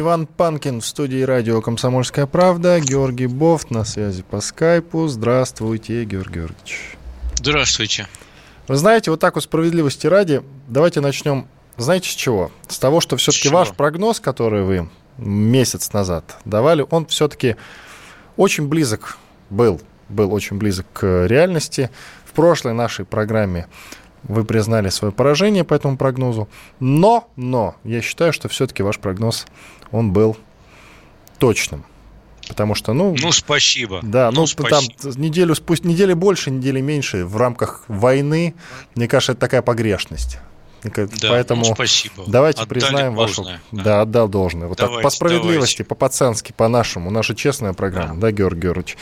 [0.00, 2.80] Иван Панкин в студии радио «Комсомольская правда».
[2.80, 5.06] Георгий Бофт на связи по скайпу.
[5.08, 6.96] Здравствуйте, Георгий Георгиевич.
[7.34, 8.08] Здравствуйте.
[8.66, 11.46] Вы знаете, вот так вот справедливости ради, давайте начнем,
[11.76, 12.50] знаете, с чего?
[12.66, 17.56] С того, что все-таки ваш прогноз, который вы месяц назад давали, он все-таки
[18.38, 19.18] очень близок
[19.50, 21.90] был, был очень близок к реальности.
[22.24, 23.66] В прошлой нашей программе
[24.24, 29.46] вы признали свое поражение по этому прогнозу, но, но, я считаю, что все-таки ваш прогноз,
[29.90, 30.36] он был
[31.38, 31.84] точным.
[32.48, 34.00] Потому что, ну, Ну, спасибо.
[34.02, 35.20] да, ну, там спасибо.
[35.20, 38.54] неделю, пусть недели больше, недели меньше в рамках войны,
[38.96, 40.38] мне кажется, это такая погрешность.
[40.82, 42.24] Да, Поэтому ну, спасибо.
[42.26, 43.46] давайте Отдали приznaем вашу...
[43.72, 44.00] Да.
[44.00, 44.68] отдал должное.
[44.68, 47.10] Вот так, по Давайте, справедливости, по-пацански, по-нашему.
[47.10, 48.96] Наша честная программа, да, Георгий Георгиевич?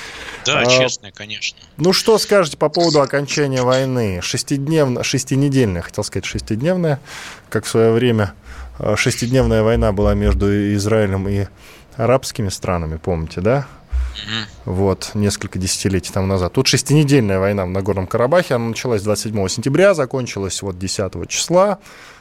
[0.45, 1.59] Да, А, честно, конечно.
[1.77, 4.21] Ну, что скажете по поводу окончания войны?
[4.23, 7.01] Шестидневная, шестинедельная, хотел сказать, шестидневная,
[7.49, 8.35] как в свое время
[8.79, 11.47] э, шестидневная война была между Израилем и
[11.97, 13.67] арабскими странами, помните, да?
[14.65, 16.53] Вот, несколько десятилетий тому назад.
[16.53, 18.55] Тут шестинедельная война в Нагорном Карабахе.
[18.55, 21.79] Она началась 27 сентября, закончилась вот 10 числа.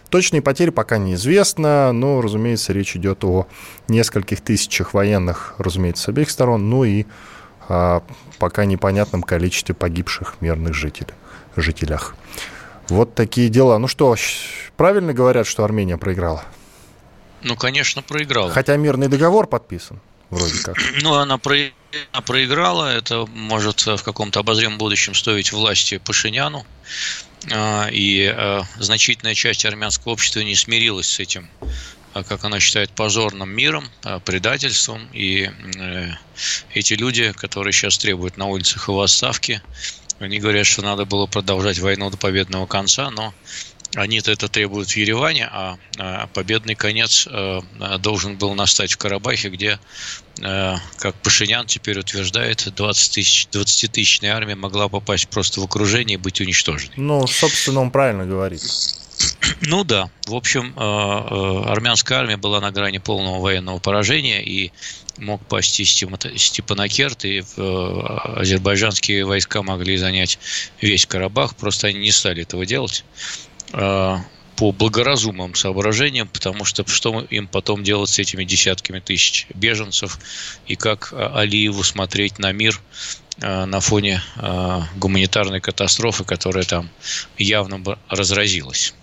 [0.09, 3.47] Точные потери пока неизвестно, но, разумеется, речь идет о
[3.89, 7.05] нескольких тысячах военных, разумеется, с обеих сторон, ну и
[7.67, 8.03] а,
[8.39, 11.13] пока непонятном количестве погибших мирных жителей,
[11.57, 12.15] жителях.
[12.87, 13.77] Вот такие дела.
[13.79, 14.15] Ну что,
[14.77, 16.43] правильно говорят, что Армения проиграла?
[17.43, 18.49] Ну, конечно, проиграла.
[18.49, 19.99] Хотя мирный договор подписан,
[20.30, 20.78] вроде как.
[21.02, 21.72] Ну, она, про-
[22.11, 22.86] она проиграла.
[22.95, 26.66] Это может в каком-то обозримом будущем стоить власти Пашиняну.
[27.52, 31.50] А, И э, значительная часть армянского общества не смирилась с этим,
[32.14, 35.08] а, как она считает, позорным миром, а, предательством.
[35.14, 36.10] И э,
[36.73, 39.61] эти люди, которые сейчас требуют на улицах его отставки,
[40.20, 43.33] они говорят, что надо было продолжать войну до победного конца, но
[43.97, 47.61] они-то это требуют в Ереване, а а, победный конец э,
[47.99, 49.80] должен был настать в Карабахе, где,
[50.39, 56.21] э, как Пашинян теперь утверждает, 20 тысяч, 20-тысячная армия могла попасть просто в окружение и
[56.21, 56.93] быть уничтоженной.
[56.95, 58.61] Ну, собственно, он правильно говорит.
[59.61, 64.71] Ну да, в общем, э, армянская армия была на грани полного военного поражения и
[65.17, 70.37] мог пасти Степана- Степанакерт, и азербайджанские войска могли занять
[70.80, 73.03] весь Карабах, просто они не стали этого делать
[74.58, 80.20] по благоразумным соображениям, потому что что им потом делать с этими десятками тысяч беженцев,
[80.66, 82.82] и как э, Алиеву смотреть на мир
[83.39, 86.89] э, на фоне э, гуманитарной катастрофы, которая там
[87.38, 88.95] явно разразилась.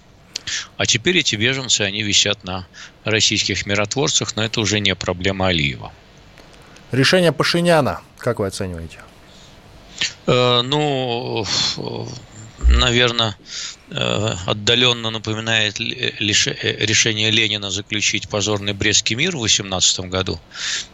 [0.77, 2.67] А теперь эти беженцы, они висят на
[3.05, 5.93] российских миротворцах, но это уже не проблема Алиева.
[6.91, 8.99] Решение Пашиняна, как вы оцениваете?
[10.27, 11.47] Э, Ну,
[12.59, 13.37] наверное,
[14.47, 20.41] отдаленно напоминает лише- э, решение Ленина заключить позорный Брестский мир в 18 году,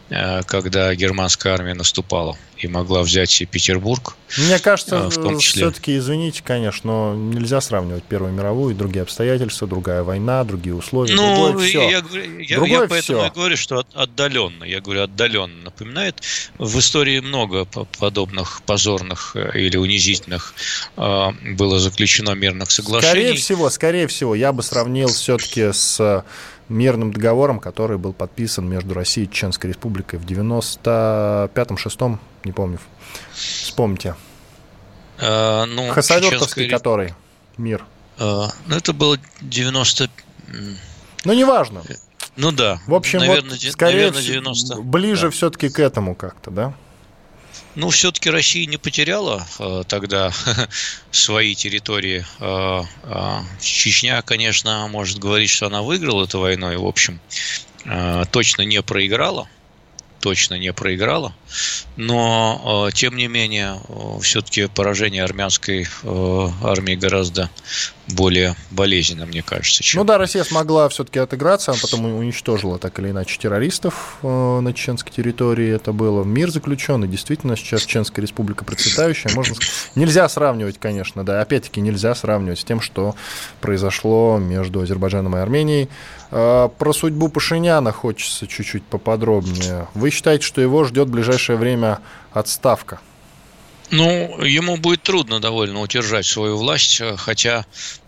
[0.45, 4.15] когда германская армия наступала и могла взять и Петербург.
[4.37, 5.63] Мне кажется, А, в том числе.
[5.63, 11.15] все-таки, извините, конечно, но нельзя сравнивать Первую мировую и другие обстоятельства, другая война, другие условия,
[11.15, 11.81] Ну, другое все.
[11.89, 12.03] я,
[12.39, 13.27] я- Другое я поэтому всё.
[13.27, 14.63] и говорю, что от- отдаленно.
[14.63, 16.21] Я говорю, отдаленно напоминает.
[16.59, 20.53] В истории много по- подобных позорных э, или унизительных
[20.97, 23.11] э, было заключено мирных соглашений.
[23.11, 26.23] Скорее всего, скорее всего, я бы сравнил все-таки с
[26.71, 32.79] мирным договором, который был подписан между Россией и Чеченской Республикой в 95-6, не помню.
[33.33, 34.15] Вспомните.
[35.19, 37.13] Э, ну, Хасавюртовский, Чеченская- который
[37.57, 37.85] мир.
[38.17, 38.23] э,
[38.67, 40.09] ну, это было 90...
[40.49, 40.77] м,
[41.25, 41.83] Ну, неважно.
[42.37, 42.79] Ну да.
[42.87, 44.81] В общем, наверное, вот, скорее наверное, всего, 90.
[44.81, 45.29] ближе да.
[45.31, 46.73] все-таки к этому как-то, да?
[47.75, 50.31] Ну, все-таки Россия не потеряла э, тогда
[51.11, 52.25] свои территории.
[52.39, 57.19] Э, э, Чечня, конечно, может говорить, что она выиграла эту войну, и, в общем,
[57.85, 59.47] э, точно не проиграла.
[60.21, 61.33] Точно не проиграла.
[61.97, 63.79] Но, э, тем не менее,
[64.21, 67.49] все-таки поражение армянской э, армии гораздо
[68.07, 72.99] более болезненно, мне кажется, чем Ну да, Россия смогла все-таки отыграться, а потом уничтожила так
[72.99, 75.73] или иначе террористов э, на чеченской территории.
[75.73, 77.07] Это было мир заключенный.
[77.07, 79.31] Действительно, сейчас Чеченская республика процветающая.
[79.33, 79.55] Можно...
[79.95, 81.41] Нельзя сравнивать, конечно, да.
[81.41, 83.15] Опять-таки нельзя сравнивать с тем, что
[83.59, 85.89] произошло между Азербайджаном и Арменией.
[86.31, 89.87] Э, Про судьбу Пашиняна хочется чуть-чуть поподробнее.
[89.93, 91.99] Вы считаете, что его ждет в ближайшее время
[92.33, 92.99] отставка?
[93.91, 97.63] Ну, ему будет трудно довольно удержать свою власть, хотя э,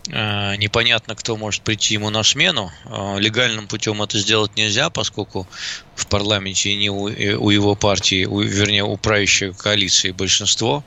[0.06, 2.70] непонятно, кто может прийти ему на смену.
[2.84, 5.46] Э, легальным путем это сделать нельзя, поскольку
[5.94, 10.84] в парламенте не у, у его партии, у, вернее, у правящей коалиции большинство.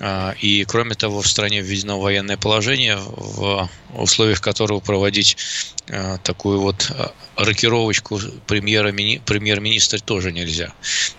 [0.00, 5.36] Э, и, кроме того, в стране введено военное положение, в условиях которого проводить
[5.88, 10.72] э, такую вот э, рокировочку премьер-министра тоже нельзя.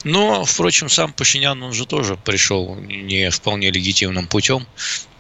[0.03, 4.65] Но, впрочем, сам Пашинян, он же тоже пришел не вполне легитимным путем,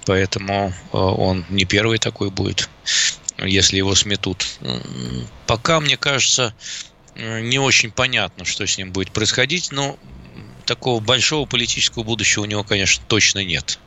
[0.09, 2.67] поэтому он не первый такой будет,
[3.37, 4.57] если его сметут.
[5.45, 6.55] Пока, мне кажется,
[7.15, 9.99] не очень понятно, что с ним будет происходить, но
[10.65, 13.77] такого большого политического будущего у него, конечно, точно нет.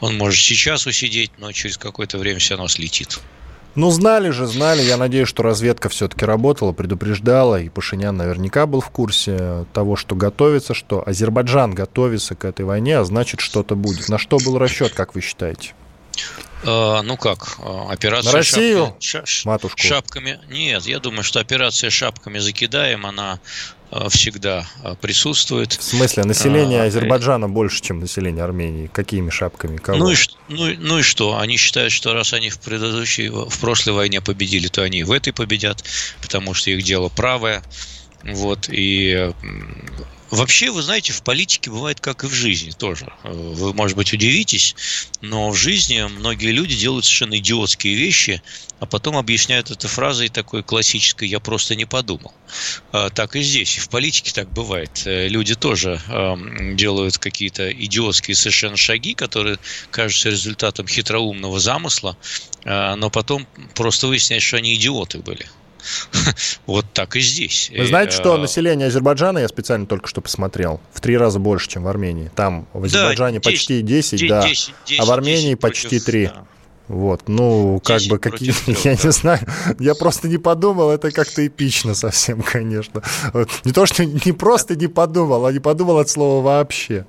[0.00, 3.20] Он может сейчас усидеть, но через какое-то время все равно слетит.
[3.78, 4.82] Ну, знали же, знали.
[4.82, 10.16] Я надеюсь, что разведка все-таки работала, предупреждала, и Пашинян наверняка был в курсе того, что
[10.16, 14.08] готовится, что Азербайджан готовится к этой войне, а значит, что-то будет.
[14.08, 15.74] На что был расчет, как вы считаете?
[16.64, 19.78] А, ну как, а, операция На Россию, шапка, матушку?
[19.80, 20.40] шапками.
[20.48, 23.38] Нет, я думаю, что операция шапками закидаем, она
[24.10, 24.66] всегда
[25.00, 25.72] присутствует.
[25.72, 28.88] В смысле, население а, Азербайджана больше, чем население Армении?
[28.88, 29.76] Какими шапками?
[29.76, 29.98] Кого?
[29.98, 30.16] Ну и,
[30.48, 31.38] ну, ну и что?
[31.38, 35.32] Они считают, что раз они в предыдущей, в прошлой войне победили, то они в этой
[35.32, 35.84] победят,
[36.20, 37.62] потому что их дело правое.
[38.24, 39.32] Вот, и
[40.30, 43.06] Вообще, вы знаете, в политике бывает как и в жизни тоже.
[43.24, 44.74] Вы, может быть, удивитесь,
[45.22, 48.42] но в жизни многие люди делают совершенно идиотские вещи,
[48.78, 52.34] а потом объясняют это фразой такой классической «я просто не подумал».
[52.92, 55.02] А, так и здесь, и в политике так бывает.
[55.06, 56.00] Э, люди тоже
[56.74, 59.58] делают какие-то идиотские совершенно шаги, которые
[59.90, 62.16] кажутся результатом хитроумного замысла,
[62.64, 65.46] но потом просто выясняется, что они идиоты были.
[66.66, 67.70] Вот так и здесь.
[67.76, 71.68] Вы знаете, что э, население Азербайджана, я специально только что посмотрел, в три раза больше,
[71.68, 72.30] чем в Армении.
[72.34, 75.60] Там в Азербайджане да, 10, почти 10, 10, да, 10, 10, а в Армении 10
[75.60, 76.26] почти 3.
[76.26, 76.46] Да.
[76.88, 79.02] Вот, ну, как бы какие, 3, я да.
[79.04, 79.40] не знаю,
[79.78, 83.02] я просто не подумал, это как-то эпично совсем, конечно.
[83.32, 83.50] Вот.
[83.64, 87.04] Не то, что не просто не подумал, а не подумал от слова вообще.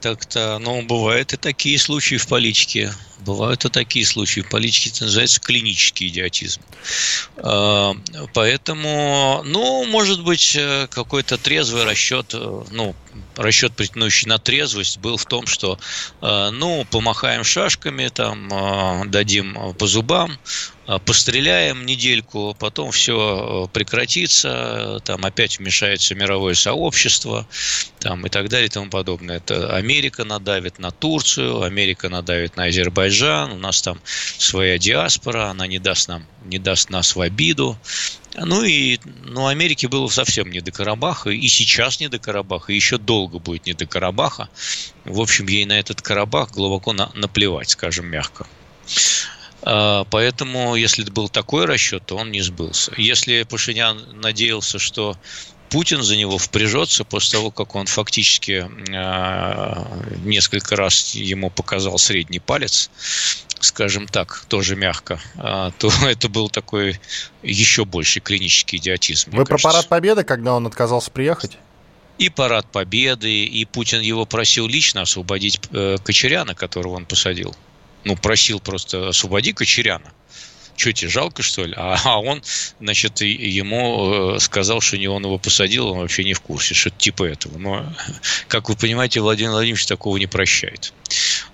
[0.00, 2.90] Так-то, ну, бывают и такие случаи в политике.
[3.20, 4.40] Бывают и такие случаи.
[4.40, 6.60] В политике это называется клинический идиотизм.
[7.36, 7.94] А,
[8.34, 12.94] поэтому, ну, может быть, э, какой-то трезвый расчет, э, ну,
[13.36, 15.78] расчет, претендующий на трезвость, был в том, что,
[16.22, 20.38] э, ну, помахаем шашками, там, дадим по зубам,
[21.06, 27.46] постреляем недельку, потом все прекратится, там опять вмешается мировое сообщество,
[28.00, 29.36] там и так далее и тому подобное.
[29.36, 34.00] Это Америка надавит на Турцию, Америка надавит на Азербайджан, Азербайджан, у нас там
[34.38, 37.76] своя диаспора, она не даст нам, не даст нас в обиду.
[38.36, 42.76] Ну и ну, Америке было совсем не до Карабаха, и сейчас не до Карабаха, и
[42.76, 44.48] еще долго будет не до Карабаха.
[45.04, 48.46] В общем, ей на этот Карабах глубоко на, наплевать, скажем мягко.
[49.62, 52.92] А, поэтому, если был такой расчет, то он не сбылся.
[52.96, 55.16] Если Пашинян надеялся, что
[55.70, 62.40] Путин за него впряжется после того, как он фактически э, несколько раз ему показал средний
[62.40, 62.90] палец,
[63.60, 67.00] скажем так, тоже мягко, э, то это был такой
[67.42, 69.30] еще больший клинический идиотизм.
[69.30, 71.56] Вы про парад Победы, когда он отказался приехать?
[72.18, 77.54] И парад Победы, и Путин его просил лично освободить э, Кочеряна, которого он посадил.
[78.04, 80.12] Ну, просил просто освободи Кочеряна
[80.80, 81.74] что тебе жалко, что ли?
[81.76, 82.42] А, а он,
[82.80, 86.90] значит, ему э, сказал, что не он его посадил, он вообще не в курсе, что
[86.90, 87.58] типа этого.
[87.58, 87.92] Но,
[88.48, 90.92] как вы понимаете, Владимир Владимирович такого не прощает.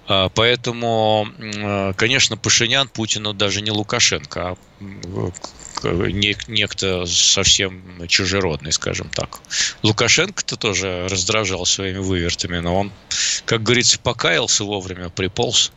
[0.09, 4.57] А, поэтому, э, конечно, Пашинян Путину даже не Лукашенко, а
[5.83, 9.41] некто совсем чужеродный, скажем так.
[9.83, 12.93] Лукашенко-то тоже раздражал своими вывертами, но он,
[13.45, 15.73] как говорится, покаялся вовремя, приполз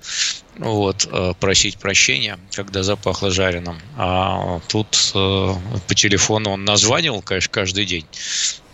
[0.60, 3.80] вот, э, просить прощения, когда запахло жареным.
[3.98, 5.54] А тут э,
[5.88, 8.06] по телефону он названивал, конечно, каждый день,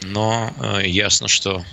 [0.01, 1.63] но э, ясно, что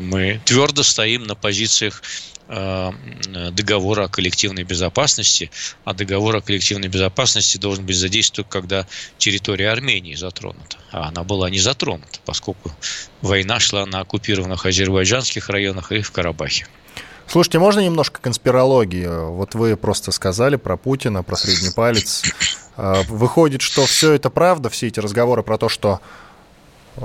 [0.00, 2.02] мы твердо стоим на позициях
[2.46, 5.50] договора о коллективной безопасности,
[5.84, 10.76] а договор о коллективной безопасности должен быть задействован, когда территория Армении затронута.
[10.92, 12.70] А она была не затронута, поскольку
[13.22, 16.66] война шла на оккупированных азербайджанских районах и в Карабахе.
[17.26, 19.06] Слушайте, можно немножко конспирологии?
[19.06, 22.22] Вот вы просто сказали про Путина, про средний палец.
[22.76, 26.00] А, выходит, что все это правда, все эти разговоры про то, что
[26.96, 27.02] э,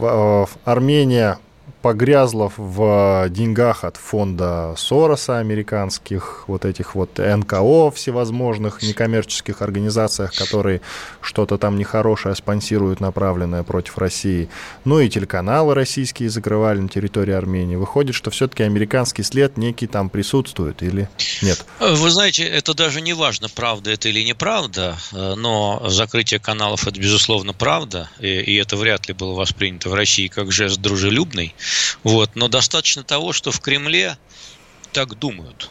[0.00, 1.38] э, Армения
[1.82, 10.80] погрязла в деньгах от фонда Сороса американских, вот этих вот НКО всевозможных некоммерческих организациях, которые
[11.20, 14.48] что-то там нехорошее спонсируют, направленное против России.
[14.84, 17.76] Ну и телеканалы российские закрывали на территории Армении.
[17.76, 21.08] Выходит, что все-таки американский след некий там присутствует или
[21.42, 21.64] нет?
[21.80, 27.52] Вы знаете, это даже не важно, правда это или неправда, но закрытие каналов это, безусловно,
[27.52, 31.54] правда, и это вряд ли было воспринято в России как жест дружелюбный.
[32.04, 32.30] Вот.
[32.34, 34.16] Но достаточно того, что в Кремле
[34.92, 35.70] так думают.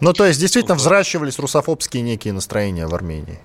[0.00, 3.38] Ну, то есть, действительно, взращивались русофобские некие настроения в Армении.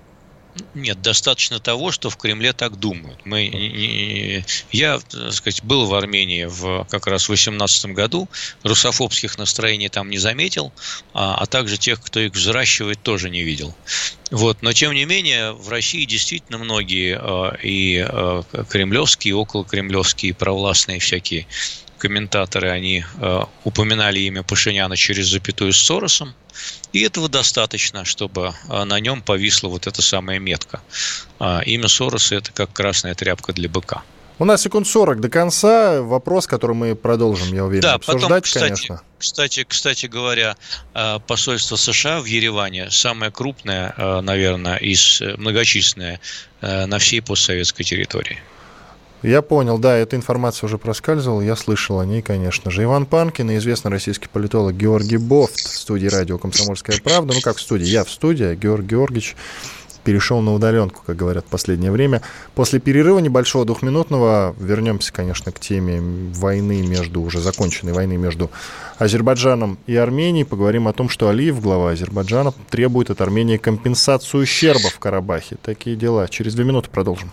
[0.74, 3.20] Нет, достаточно того, что в Кремле так думают.
[3.24, 8.28] Мы, я, так сказать, был в Армении в как раз в 2018 году,
[8.62, 10.72] русофобских настроений там не заметил,
[11.14, 13.74] а, а также тех, кто их взращивает, тоже не видел.
[14.30, 14.62] Вот.
[14.62, 20.34] Но, тем не менее, в России действительно многие а, и а, кремлевские, и околокремлевские, и
[20.34, 21.46] провластные всякие
[21.98, 26.34] комментаторы, они э, упоминали имя Пашиняна через запятую с Соросом,
[26.92, 30.80] и этого достаточно, чтобы э, на нем повисла вот эта самая метка.
[31.40, 34.02] Э, имя Сороса– это как красная тряпка для быка.
[34.38, 36.02] У нас секунд 40 до конца.
[36.02, 39.00] Вопрос, который мы продолжим, я уверен, да, обсуждать, потом, кстати, конечно.
[39.18, 40.56] Кстати, кстати говоря,
[40.94, 46.20] э, посольство США в Ереване самое крупное, э, наверное, из многочисленное
[46.62, 48.40] на всей постсоветской территории.
[49.22, 52.84] Я понял, да, эта информация уже проскальзывала, я слышал о ней, конечно же.
[52.84, 57.34] Иван Панкин и известный российский политолог Георгий Бофт в студии радио «Комсомольская правда».
[57.34, 59.36] Ну, как в студии, я в студии, а Георгий Георгиевич
[60.04, 62.22] перешел на удаленку, как говорят в последнее время.
[62.54, 68.52] После перерыва небольшого двухминутного вернемся, конечно, к теме войны между, уже законченной войны между
[68.98, 70.44] Азербайджаном и Арменией.
[70.44, 75.56] Поговорим о том, что Алиев, глава Азербайджана, требует от Армении компенсацию ущерба в Карабахе.
[75.60, 76.28] Такие дела.
[76.28, 77.32] Через две минуты продолжим.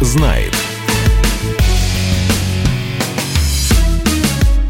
[0.00, 0.54] Знает.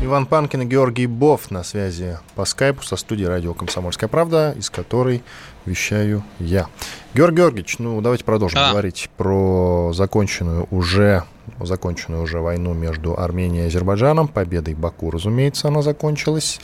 [0.02, 4.68] Иван Панкин и Георгий Бов на связи по скайпу со студией радио «Комсомольская правда», из
[4.68, 5.22] которой
[5.64, 6.68] вещаю я.
[7.14, 8.70] Георгий Георгиевич, ну давайте продолжим а.
[8.70, 11.24] говорить про законченную уже,
[11.60, 14.28] законченную уже войну между Арменией и Азербайджаном.
[14.28, 16.60] Победой Баку, разумеется, она закончилась.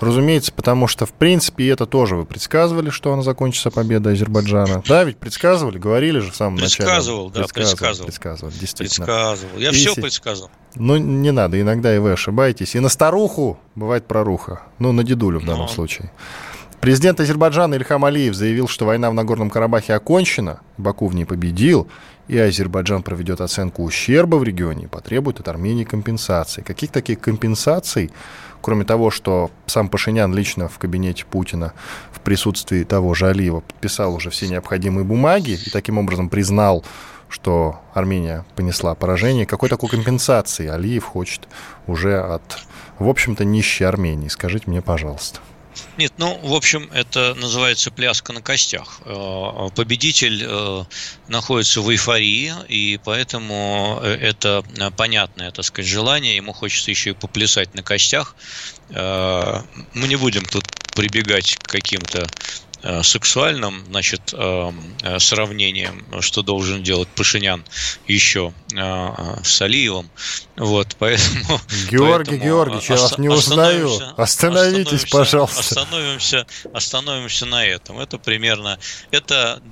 [0.00, 4.82] Разумеется, потому что, в принципе, это тоже вы предсказывали, что она закончится победой Азербайджана.
[4.86, 7.46] Да, ведь предсказывали, говорили же в самом предсказывал, начале.
[7.46, 8.52] Да, предсказывал, предсказывал.
[8.52, 9.06] действительно.
[9.06, 9.58] Предсказывал.
[9.58, 10.50] Я и все предсказывал.
[10.74, 12.74] Ну, не надо, иногда и вы ошибаетесь.
[12.74, 14.62] И на старуху бывает проруха.
[14.78, 15.68] Ну, на дедулю в данном Но.
[15.68, 16.10] случае.
[16.82, 21.86] Президент Азербайджана Ильхам Алиев заявил, что война в Нагорном Карабахе окончена, Баку в ней победил,
[22.26, 26.62] и Азербайджан проведет оценку ущерба в регионе и потребует от Армении компенсации.
[26.62, 28.10] Каких таких компенсаций,
[28.60, 31.72] кроме того, что сам Пашинян лично в кабинете Путина
[32.10, 36.84] в присутствии того же Алиева подписал уже все необходимые бумаги и таким образом признал,
[37.28, 41.46] что Армения понесла поражение, какой такой компенсации Алиев хочет
[41.86, 42.58] уже от,
[42.98, 44.26] в общем-то, нищей Армении?
[44.26, 45.38] Скажите мне, пожалуйста.
[45.96, 49.00] Нет, ну, в общем, это называется пляска на костях.
[49.04, 50.84] Э, победитель э,
[51.28, 54.62] находится в эйфории, и поэтому э, это
[54.96, 56.36] понятное, так сказать, желание.
[56.36, 58.36] Ему хочется еще и поплясать на костях.
[58.88, 60.64] Мы не будем тут
[60.94, 62.26] прибегать к каким-то
[63.02, 64.72] сексуальным значит, э,
[65.02, 67.64] э, сравнением, что должен делать Пашинян
[68.08, 70.10] еще с Алиевым.
[70.56, 71.60] Вот, поэтому,
[71.90, 73.90] Георгий поэтому Георгиевич, я вас не узнаю.
[74.16, 75.60] Остановитесь, пожалуйста.
[75.60, 78.00] Остановимся, остановимся на этом.
[78.00, 78.78] Это примерно,
[79.10, 79.62] это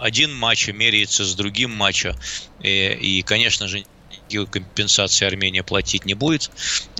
[0.00, 2.16] один матч меряется с другим матчем.
[2.62, 3.84] И, и, конечно же,
[4.34, 6.50] никакой компенсации Армения платить не будет.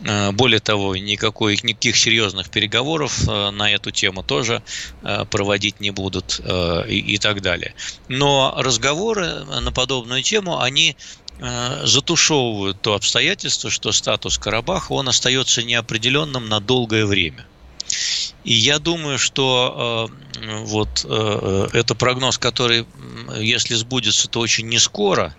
[0.03, 4.63] Э, более того, никакой, никаких серьезных переговоров э, на эту тему тоже
[5.03, 7.75] э, проводить не будут и, и так далее.
[8.09, 10.97] Но разговоры на подобную тему, они
[11.37, 17.49] затушевывают то обстоятельство, что статус Карабаха, он остается неопределенным на долгое время.
[18.45, 22.87] И я думаю, что э, вот э, это прогноз, который
[23.39, 25.35] если сбудется, то очень не скоро,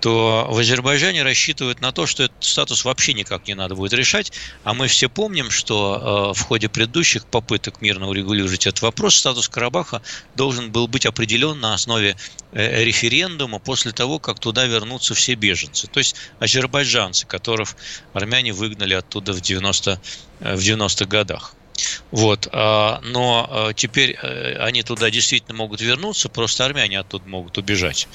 [0.00, 4.32] то в Азербайджане рассчитывают на то, что этот статус вообще никак не надо будет решать.
[4.64, 10.00] А мы все помним, что в ходе предыдущих попыток мирно урегулировать этот вопрос статус Карабаха
[10.34, 12.16] должен был быть определен на основе
[12.52, 15.88] референдума после того, как туда вернутся все беженцы.
[15.88, 17.76] То есть азербайджанцы, которых
[18.14, 20.00] армяне выгнали оттуда в 90
[20.40, 21.55] в 90-х годах.
[22.10, 22.48] Вот.
[22.52, 28.08] А, но а, теперь э, они туда действительно могут вернуться, просто армяне оттуда могут убежать.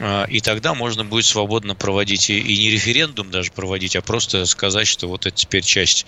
[0.00, 4.86] А, и тогда можно будет свободно проводить и не референдум даже проводить, а просто сказать,
[4.86, 6.06] что вот это теперь часть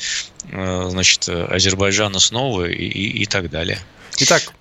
[0.51, 3.79] значит, Азербайджана снова и, и, и так далее.
[4.19, 4.53] Итак,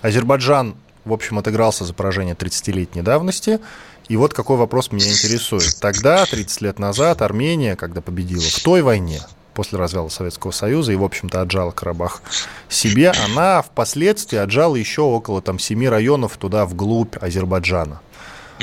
[0.00, 3.60] Азербайджан, в общем, отыгрался за поражение 30-летней давности.
[4.08, 5.76] И вот какой вопрос меня интересует.
[5.80, 9.22] Тогда, 30 лет назад, Армения, когда победила в той войне,
[9.54, 12.22] после развала Советского Союза и, в общем-то, отжала Карабах
[12.68, 18.00] себе, она впоследствии отжала еще около там семи районов туда вглубь Азербайджана.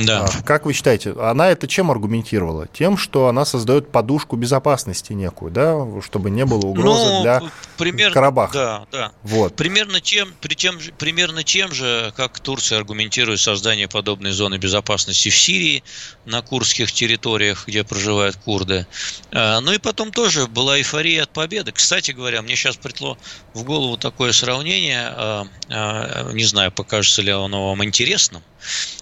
[0.05, 0.25] Да.
[0.25, 2.67] А, как вы считаете, она это чем аргументировала?
[2.67, 7.43] Тем, что она создает подушку безопасности некую, да, чтобы не было угрозы ну, для
[7.77, 8.53] примерно, Карабаха.
[8.53, 9.11] Да, да.
[9.23, 9.55] Вот.
[9.55, 15.35] Примерно тем, при тем, примерно тем же, как Турция аргументирует создание подобной зоны безопасности в
[15.35, 15.83] Сирии,
[16.25, 18.85] на курдских территориях, где проживают курды.
[19.31, 21.71] А, ну и потом тоже была эйфория от победы.
[21.71, 23.17] Кстати говоря, мне сейчас пришло
[23.53, 25.47] в голову такое сравнение, а,
[26.33, 28.43] не знаю, покажется ли оно вам интересным,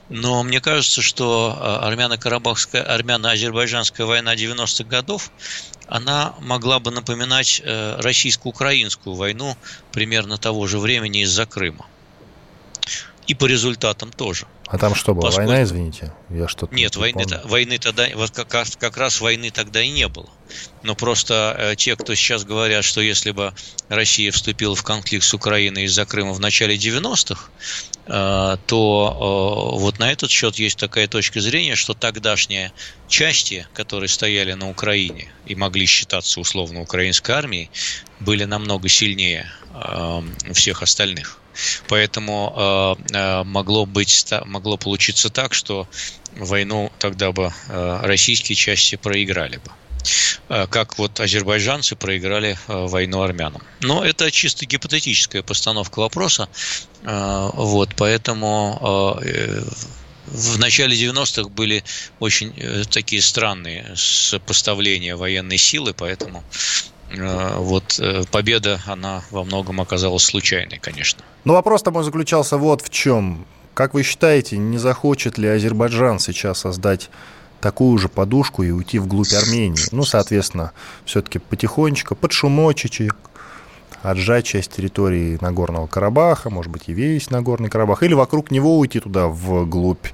[0.09, 5.31] но мне кажется, что а, армяно-карабахская, армяно-азербайджанская война 90-х годов,
[5.87, 9.55] она могла бы напоминать э, российско-украинскую войну
[9.91, 11.85] примерно того же времени из-за Крыма.
[13.25, 14.47] И по результатам тоже.
[14.67, 15.23] А там что было?
[15.23, 15.49] Поскольку...
[15.49, 16.13] Война, извините?
[16.29, 20.07] Я что-то Нет, не войны, войны тогда, вот как, как раз войны тогда и не
[20.07, 20.29] было.
[20.83, 23.53] Но просто э, те, кто сейчас говорят, что если бы
[23.87, 29.99] Россия вступила в конфликт с Украиной из-за Крыма в начале 90-х, э, то э, вот
[29.99, 32.71] на этот счет есть такая точка зрения, что тогдашние
[33.07, 37.69] части, которые стояли на Украине и могли считаться условно украинской армией,
[38.19, 40.21] были намного сильнее э,
[40.53, 41.39] всех остальных.
[41.87, 45.87] Поэтому э, э, могло быть, могло получиться так, что
[46.35, 49.71] войну тогда бы э, российские части проиграли бы
[50.47, 53.61] как вот азербайджанцы проиграли войну армянам.
[53.81, 56.49] Но это чисто гипотетическая постановка вопроса.
[57.03, 59.19] Вот, поэтому
[60.25, 61.83] в начале 90-х были
[62.19, 62.53] очень
[62.89, 66.43] такие странные сопоставления военной силы, поэтому
[67.09, 71.23] Э, вот э, победа, она во многом оказалась случайной, конечно.
[71.45, 73.45] Но вопрос-то мой заключался вот в чем.
[73.73, 77.09] Как вы считаете, не захочет ли Азербайджан сейчас создать
[77.67, 79.83] такую же подушку и уйти вглубь Армении?
[79.91, 80.71] Ну, соответственно,
[81.03, 83.17] все-таки потихонечку, под шумочечек,
[84.01, 89.01] отжать часть территории Нагорного Карабаха, может быть, и весь Нагорный Карабах, или вокруг него уйти
[89.01, 90.07] туда, вглубь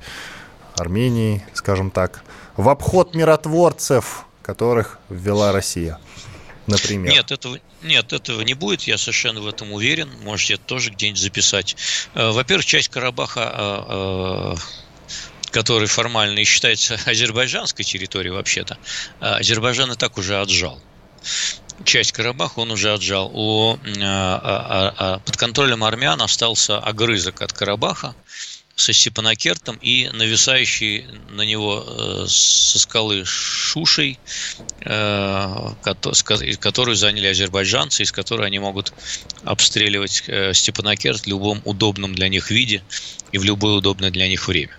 [0.78, 2.24] Армении, скажем так,
[2.58, 6.00] в обход миротворцев, которых ввела Россия
[6.68, 7.12] например?
[7.12, 10.10] Нет, этого, нет, этого не будет, я совершенно в этом уверен.
[10.24, 11.76] Можете это тоже где-нибудь записать.
[12.14, 14.56] Э, во-первых, часть Карабаха э, э,
[15.54, 18.78] который формально и считается азербайджанской территорией вообще-то,
[19.20, 20.82] Азербайджан и так уже отжал.
[21.86, 23.32] Часть Карабаха он уже отжал.
[23.34, 28.14] У, а, а, под контролем армян остался огрызок от Карабаха,
[28.76, 34.20] со Степанакертом и нависающий на него э, со скалы Шушей,
[34.82, 35.70] э,
[36.60, 38.92] которую заняли азербайджанцы, из которой они могут
[39.44, 42.84] обстреливать э, Степанакерт в любом удобном для них виде
[43.32, 44.76] и в любое удобное для них время.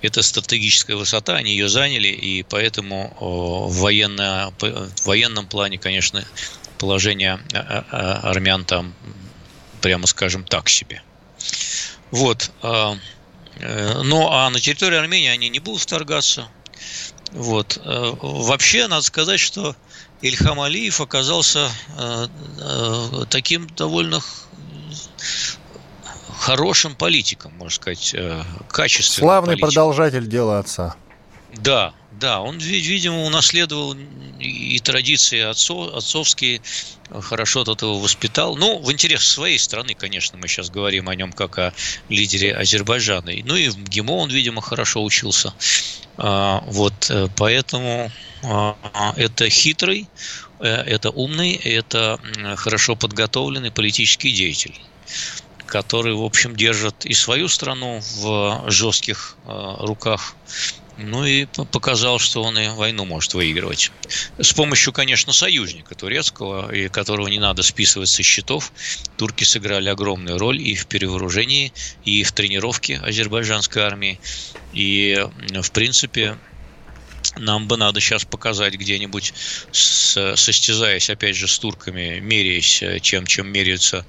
[0.00, 6.24] Это стратегическая высота, они ее заняли, и поэтому в, военно, в военном плане, конечно,
[6.78, 8.92] положение армян там,
[9.80, 11.02] прямо скажем, так себе.
[12.10, 12.50] Вот.
[12.62, 16.48] Э, ну, а на территории Армении они не будут вторгаться.
[17.32, 17.78] Вот.
[17.84, 19.76] Э, вообще, надо сказать, что
[20.20, 22.26] Ильхам Алиев оказался э,
[23.30, 24.20] таким довольно
[26.42, 28.14] хорошим политиком, можно сказать,
[28.68, 29.28] качественным.
[29.28, 29.68] Славный политиком.
[29.68, 30.96] продолжатель дела отца.
[31.56, 33.94] Да, да, он, видимо, унаследовал
[34.38, 36.62] и традиции отцов, отцовские,
[37.10, 38.56] хорошо тут его воспитал.
[38.56, 41.72] Ну, в интересах своей страны, конечно, мы сейчас говорим о нем как о
[42.08, 43.32] лидере Азербайджана.
[43.44, 45.52] Ну и в ГИМО он, видимо, хорошо учился.
[46.16, 48.10] А, вот, э, поэтому
[48.42, 48.76] а,
[49.16, 50.08] это хитрый,
[50.60, 52.20] э, это умный, это
[52.56, 54.78] хорошо подготовленный политический деятель
[55.72, 60.36] который, в общем, держит и свою страну в жестких э, руках,
[60.98, 63.90] Ну и показал, что он и войну может выигрывать.
[64.38, 68.70] С помощью, конечно, союзника турецкого, и которого не надо списывать со счетов.
[69.16, 71.72] Турки сыграли огромную роль и в перевооружении,
[72.04, 74.20] и в тренировке азербайджанской армии.
[74.74, 75.26] И,
[75.62, 76.36] в принципе,
[77.36, 79.34] нам бы надо сейчас показать где-нибудь,
[79.70, 84.04] с, состязаясь, опять же, с турками, меряясь, э, чем, чем меряется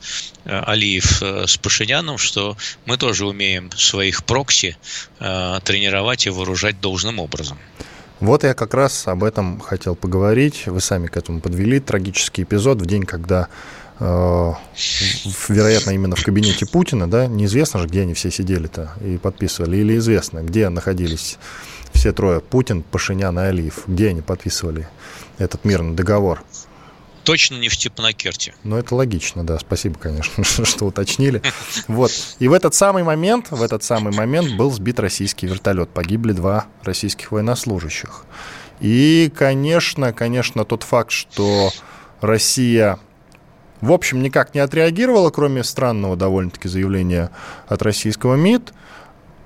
[0.46, 4.78] э, Алиев э, с Пашиняном, что мы тоже умеем своих прокси
[5.20, 7.58] тренировать и вооружать должным образом.
[8.20, 10.64] Вот я как раз об этом хотел поговорить.
[10.66, 11.80] Вы сами к этому подвели.
[11.80, 13.48] Трагический эпизод в день, когда
[14.00, 19.98] вероятно, именно в кабинете Путина, да, неизвестно же, где они все сидели-то и подписывали, или
[19.98, 21.38] известно, где находились
[21.94, 24.88] все трое, Путин, Пашинян и Алиев, где они подписывали
[25.38, 26.44] этот мирный договор?
[27.24, 28.54] Точно не в Степанакерте.
[28.64, 29.58] Ну, это логично, да.
[29.58, 31.42] Спасибо, конечно, что уточнили.
[31.88, 32.12] Вот.
[32.40, 35.90] И в этот самый момент, в этот самый момент был сбит российский вертолет.
[35.90, 38.26] Погибли два российских военнослужащих.
[38.82, 41.72] И, конечно, конечно, тот факт, что
[42.20, 43.00] Россия
[43.84, 47.32] в общем, никак не отреагировала, кроме странного довольно-таки заявления
[47.68, 48.74] от российского МИД,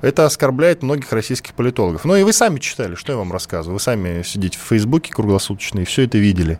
[0.02, 2.06] это оскорбляет многих российских политологов.
[2.06, 3.76] Ну и вы сами читали, что я вам рассказываю.
[3.76, 6.60] Вы сами сидите в Фейсбуке круглосуточно и все это видели.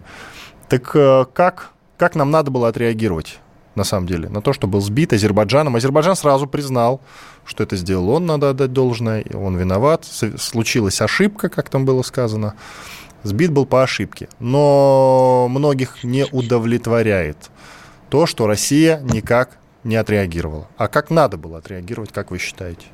[0.70, 3.40] Так э, как, как нам надо было отреагировать?
[3.78, 5.76] на самом деле, на то, что был сбит Азербайджаном.
[5.76, 7.00] Азербайджан сразу признал,
[7.46, 10.04] что это сделал он, надо отдать должное, он виноват.
[10.04, 12.56] Случилась ошибка, как там было сказано.
[13.22, 14.30] Сбит был по ошибке.
[14.40, 17.38] Но многих не удовлетворяет
[18.10, 20.68] то, что Россия никак не отреагировала.
[20.78, 22.88] А как надо было отреагировать, как вы считаете?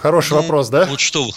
[0.00, 0.86] Хороший ну, вопрос, да?
[0.86, 1.32] Вот что вы...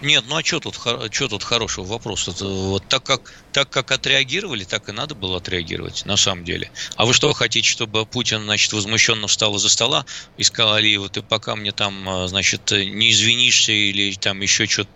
[0.00, 0.76] Нет, ну а что тут,
[1.10, 2.32] что тут хорошего вопроса?
[2.40, 6.70] Вот так как, так как отреагировали, так и надо было отреагировать, на самом деле.
[6.96, 10.04] А вы что хотите, чтобы Путин, значит, возмущенно встал из-за стола
[10.36, 14.90] и сказал Алиеву, ты пока мне там, а, значит, не извинишься или там еще что-то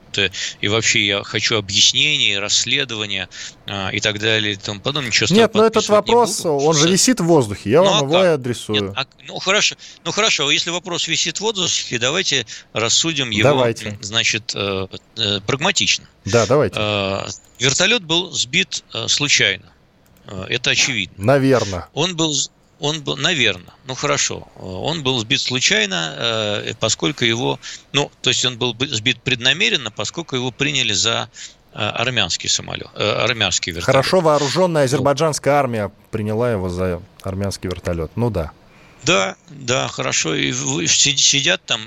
[0.61, 3.29] и вообще я хочу объяснений, расследования
[3.67, 5.09] а, и так далее и тому подобное.
[5.09, 7.99] Ничего Нет, но этот вопрос, буду, он же висит в воздухе, я ну, вам а
[7.99, 8.25] его как?
[8.25, 8.83] и адресую.
[8.83, 13.99] Нет, а, ну, хорошо, ну хорошо, если вопрос висит в воздухе, давайте рассудим его, давайте.
[14.01, 16.07] значит, э, э, прагматично.
[16.25, 16.77] Да, давайте.
[16.79, 17.27] Э,
[17.85, 19.67] вертолет был сбит э, случайно.
[20.27, 21.25] Э, это очевидно.
[21.25, 21.89] Наверное.
[21.93, 22.35] Он был,
[22.81, 27.61] он был, наверное, ну хорошо, он был сбит случайно, э, поскольку его,
[27.93, 31.29] ну, то есть он был сбит преднамеренно, поскольку его приняли за
[31.75, 33.87] э, армянский самолет, э, армянский вертолет.
[33.87, 38.11] Хорошо вооруженная азербайджанская армия приняла его за армянский вертолет.
[38.17, 38.53] Ну да.
[39.05, 40.35] Да, да, хорошо.
[40.35, 40.53] И
[40.87, 41.81] сидят там,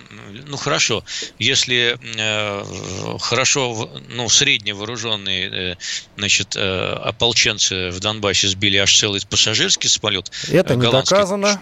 [0.48, 1.04] ну хорошо,
[1.40, 5.76] если э, хорошо, ну средне вооруженные, э,
[6.18, 10.32] значит, э, ополченцы в Донбассе сбили аж целый пассажирский самолет.
[10.50, 11.62] Это не доказано.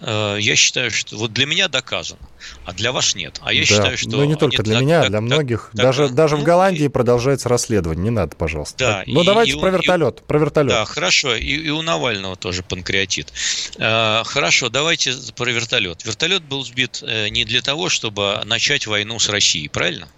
[0.00, 2.20] Э, я считаю, что вот для меня доказано,
[2.64, 3.40] а для вас нет.
[3.42, 3.66] А я да.
[3.66, 4.10] считаю, что...
[4.10, 5.70] Ну, не только для так, меня, так, для многих.
[5.72, 6.88] Так, даже так, даже ну, в Голландии и...
[6.88, 8.04] продолжается расследование.
[8.04, 8.76] Не надо, пожалуйста.
[8.78, 10.20] Да, ну, давайте и, про вертолет.
[10.20, 10.70] И, про вертолет.
[10.70, 11.34] Да, хорошо.
[11.34, 13.32] И, и у Навального тоже панкреатит.
[13.76, 16.04] Э, хорошо, давайте про вертолет.
[16.04, 20.08] Вертолет был сбит э, не для того, чтобы начать войну с Россией, правильно?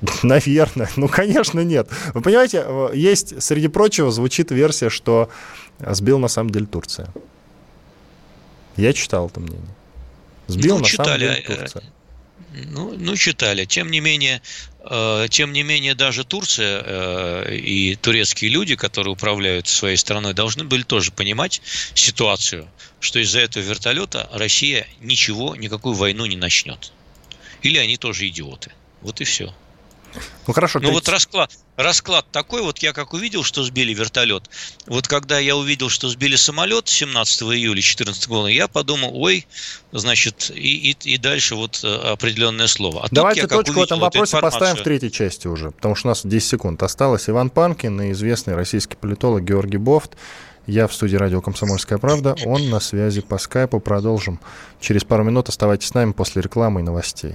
[0.22, 0.90] Наверное.
[0.94, 1.88] Ну, конечно, нет.
[2.14, 5.28] Вы понимаете, э, есть, среди прочего, звучит версия, что
[5.80, 7.12] сбил на самом деле Турция.
[8.76, 9.74] Я читал это мнение.
[10.46, 11.82] Сбил, ну, на читали, самом деле, э, Турция.
[12.70, 13.64] Ну, ну, читали.
[13.64, 14.42] Тем не менее,
[14.80, 20.64] э, тем не менее, даже Турция э, и турецкие люди, которые управляют своей страной, должны
[20.64, 21.62] были тоже понимать
[21.94, 22.68] ситуацию,
[23.00, 26.92] что из-за этого вертолета Россия ничего, никакую войну не начнет.
[27.62, 28.72] Или они тоже идиоты.
[29.00, 29.54] Вот и все.
[30.46, 30.78] Ну хорошо.
[30.80, 34.48] Ну вот расклад, расклад такой, вот я как увидел, что сбили вертолет,
[34.86, 39.46] вот когда я увидел, что сбили самолет 17 июля 2014 года, я подумал, ой,
[39.92, 43.04] значит, и, и, и дальше вот э, определенное слово.
[43.04, 44.60] А Давайте я, точку в этом вопросе информацию...
[44.60, 47.28] поставим в третьей части уже, потому что у нас 10 секунд осталось.
[47.28, 50.12] Иван Панкин и известный российский политолог Георгий Бофт.
[50.66, 52.36] Я в студии радио «Комсомольская правда».
[52.46, 53.80] Он на связи по скайпу.
[53.80, 54.40] Продолжим
[54.80, 55.50] через пару минут.
[55.50, 57.34] Оставайтесь с нами после рекламы и новостей.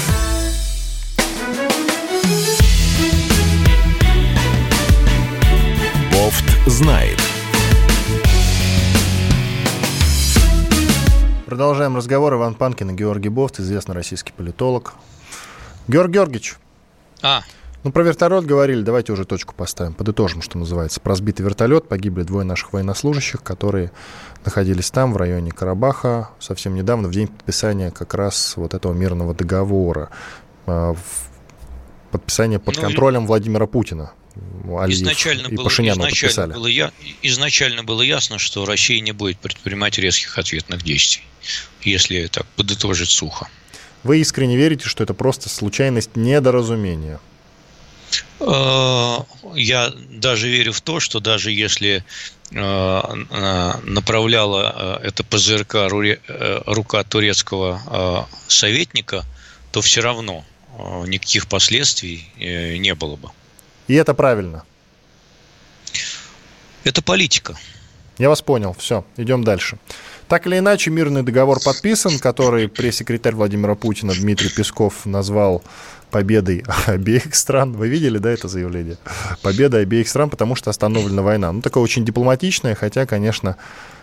[6.65, 7.19] Знает.
[11.45, 12.33] Продолжаем разговор.
[12.35, 14.93] Иван Панкин и Георгий Бофт, известный российский политолог.
[15.87, 16.55] Георгий Георгиевич,
[17.21, 17.41] а.
[17.83, 21.01] Ну, про вертолет говорили, давайте уже точку поставим, подытожим, что называется.
[21.01, 23.91] Про сбитый вертолет погибли двое наших военнослужащих, которые
[24.45, 29.33] находились там, в районе Карабаха, совсем недавно, в день подписания как раз вот этого мирного
[29.33, 30.09] договора.
[30.67, 30.93] А,
[32.11, 34.11] подписание под ну, контролем Владимира Путина.
[34.35, 36.91] Алиев изначально и было, изначально было, я,
[37.21, 41.23] изначально было ясно, что Россия не будет предпринимать резких ответных действий,
[41.81, 43.49] если так подытожить сухо.
[44.03, 47.19] Вы искренне верите, что это просто случайность недоразумения?
[48.39, 49.17] Э,
[49.55, 52.03] я даже верю в то, что даже если
[52.51, 53.01] э,
[53.83, 55.75] направляла э, это ПЗРК
[56.65, 59.23] рука турецкого советника,
[59.71, 60.43] то все равно
[61.05, 63.29] никаких последствий не было бы.
[63.91, 64.63] И это правильно?
[66.85, 67.57] Это политика.
[68.17, 68.73] Я вас понял.
[68.79, 69.79] Все, идем дальше.
[70.29, 75.61] Так или иначе, мирный договор подписан, который пресс-секретарь Владимира Путина Дмитрий Песков назвал
[76.09, 77.73] победой обеих стран.
[77.73, 78.95] Вы видели, да, это заявление?
[79.41, 81.51] Победа обеих стран, потому что остановлена война.
[81.51, 83.57] Ну, такое очень дипломатичное, хотя, конечно,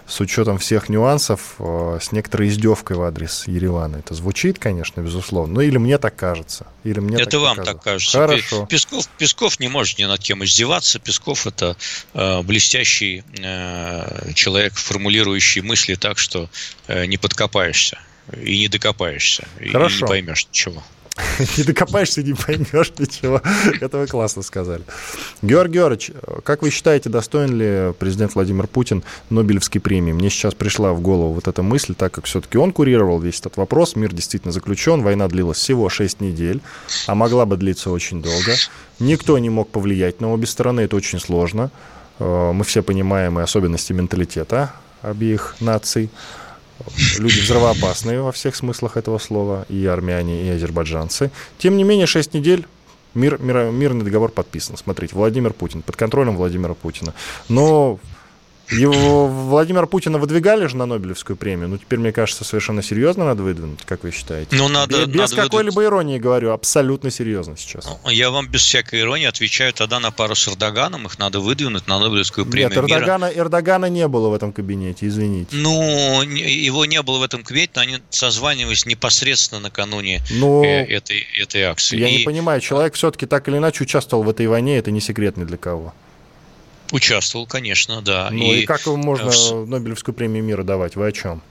[0.09, 3.97] с учетом всех нюансов, э, с некоторой издевкой в адрес Еревана.
[3.97, 5.55] Это звучит, конечно, безусловно.
[5.55, 6.67] Ну, или мне так кажется.
[6.85, 7.77] Или мне это так вам показалось.
[7.77, 8.19] так кажется.
[8.19, 8.67] Хорошо.
[8.67, 10.99] Песков, Песков не может ни над кем издеваться.
[10.99, 11.77] Песков это
[12.15, 16.49] э, блестящий э, человек, формулирующий мысли так, что
[16.87, 17.99] э, не подкопаешься
[18.43, 19.47] и не докопаешься.
[19.71, 19.99] Хорошо.
[19.99, 20.83] И не поймешь ничего.
[21.57, 23.43] Не докопаешься, не поймешь ничего.
[23.99, 24.83] Вы классно сказали.
[25.43, 26.13] Георгий Георгиевич,
[26.45, 30.13] как вы считаете, достоин ли президент Владимир Путин Нобелевской премии?
[30.13, 33.57] Мне сейчас пришла в голову вот эта мысль, так как все-таки он курировал весь этот
[33.57, 36.61] вопрос, мир действительно заключен, война длилась всего 6 недель,
[37.07, 38.55] а могла бы длиться очень долго.
[38.99, 41.71] Никто не мог повлиять на обе стороны, это очень сложно.
[42.19, 46.11] Э, мы все понимаем и особенности менталитета обеих наций
[47.19, 51.31] люди взрывоопасные во всех смыслах этого слова, и армяне, и азербайджанцы.
[51.59, 52.67] Тем не менее, 6 недель
[53.15, 54.77] мир, мир, мирный договор подписан.
[54.77, 57.15] Смотрите, Владимир Путин, под контролем Владимира Путина.
[57.49, 57.99] Но
[58.71, 61.69] его Владимира Путина выдвигали же на Нобелевскую премию.
[61.69, 64.55] Ну, теперь, мне кажется, совершенно серьезно надо выдвинуть, как вы считаете?
[64.57, 67.89] Ну, надо, без, без какой-либо иронии говорю, абсолютно серьезно сейчас.
[68.05, 71.07] Ну, я вам без всякой иронии отвечаю тогда на пару с Эрдоганом.
[71.07, 73.39] Их надо выдвинуть на Нобелевскую премию Нет, Эрдогана, мира.
[73.41, 75.57] Эрдогана не было в этом кабинете, извините.
[75.57, 81.27] Ну, его не было в этом кабинете, но они созванивались непосредственно накануне ну, э, этой,
[81.41, 81.99] этой акции.
[81.99, 82.19] Я И...
[82.19, 85.45] не понимаю, человек все-таки так или иначе участвовал в этой войне, это не секрет ни
[85.45, 85.95] для кого.
[86.93, 88.29] Участвовал, конечно, да.
[88.31, 89.67] Ну и, и как можно в...
[89.67, 90.97] Нобелевскую премию мира давать?
[90.97, 91.43] Вы о чем?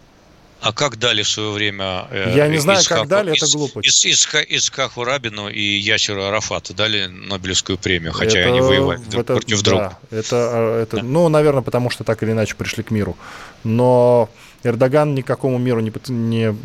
[0.60, 2.08] А как дали в свое время...
[2.10, 3.88] Э, Я не знаю, Исхаку, как дали, это глупость.
[3.88, 9.24] Из, из, Исхаку Рабину и Ясеру Арафату дали Нобелевскую премию, хотя это, они воевали это,
[9.24, 9.82] против да, друг.
[10.10, 11.04] Это, а, это, да.
[11.04, 13.16] Ну, наверное, потому что так или иначе пришли к миру.
[13.64, 14.30] Но
[14.64, 16.58] Эрдоган никакому миру не, не,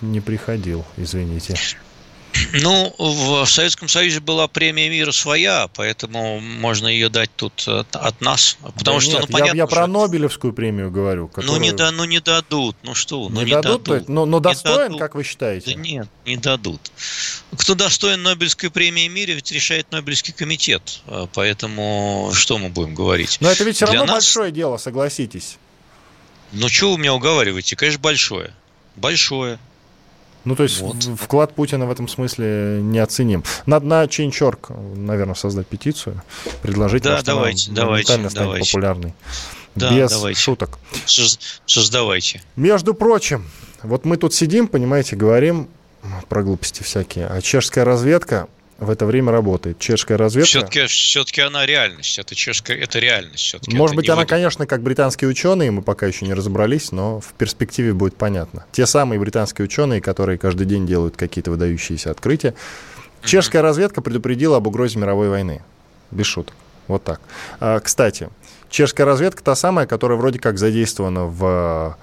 [0.00, 1.56] не приходил, извините.
[2.52, 8.20] Ну, в Советском Союзе была премия мира своя, поэтому можно ее дать тут от, от
[8.20, 8.58] нас.
[8.76, 11.28] Потому да что, нет, ну, понятно, я, я про Нобелевскую премию говорю.
[11.28, 11.52] Которую...
[11.52, 12.76] Ну, не, да, ну, не дадут.
[12.82, 13.28] Ну, что?
[13.28, 13.84] Ну, не, не дадут?
[13.84, 14.08] дадут.
[14.08, 14.98] Но, но достоин, дадут.
[14.98, 15.74] как вы считаете?
[15.74, 16.80] Да нет, не дадут.
[17.56, 21.02] Кто достоин Нобелевской премии мира, ведь решает Нобелевский комитет.
[21.06, 23.38] А, поэтому что мы будем говорить?
[23.40, 24.24] Но это ведь все равно нас...
[24.24, 25.58] большое дело, согласитесь.
[26.52, 27.76] Ну, что вы меня уговариваете?
[27.76, 28.52] Конечно, большое.
[28.96, 29.58] Большое.
[30.44, 30.96] Ну, то есть вот.
[31.18, 33.44] вклад Путина в этом смысле неоценим.
[33.66, 36.22] Надо на Change.org, наверное, создать петицию,
[36.62, 38.70] предложить, да, давайте, давайте, давайте.
[38.70, 39.14] популярной.
[39.74, 40.40] Да, Без давайте.
[40.40, 40.78] шуток.
[41.66, 42.42] Создавайте.
[42.56, 43.44] Между прочим,
[43.82, 45.68] вот мы тут сидим, понимаете, говорим
[46.28, 48.48] про глупости всякие, а чешская разведка
[48.80, 49.78] в это время работает.
[49.78, 50.48] Чешская разведка...
[50.48, 52.18] Все-таки, все-таки она реальность.
[52.18, 53.44] Это чешская, это реальность.
[53.44, 54.28] Все-таки Может быть, она, выдум...
[54.28, 58.64] конечно, как британские ученые, мы пока еще не разобрались, но в перспективе будет понятно.
[58.72, 62.54] Те самые британские ученые, которые каждый день делают какие-то выдающиеся открытия.
[63.22, 63.64] Чешская mm-hmm.
[63.64, 65.62] разведка предупредила об угрозе мировой войны.
[66.10, 66.54] Без шуток.
[66.88, 67.20] Вот так.
[67.60, 68.30] А, кстати,
[68.70, 71.96] чешская разведка та самая, которая вроде как задействована в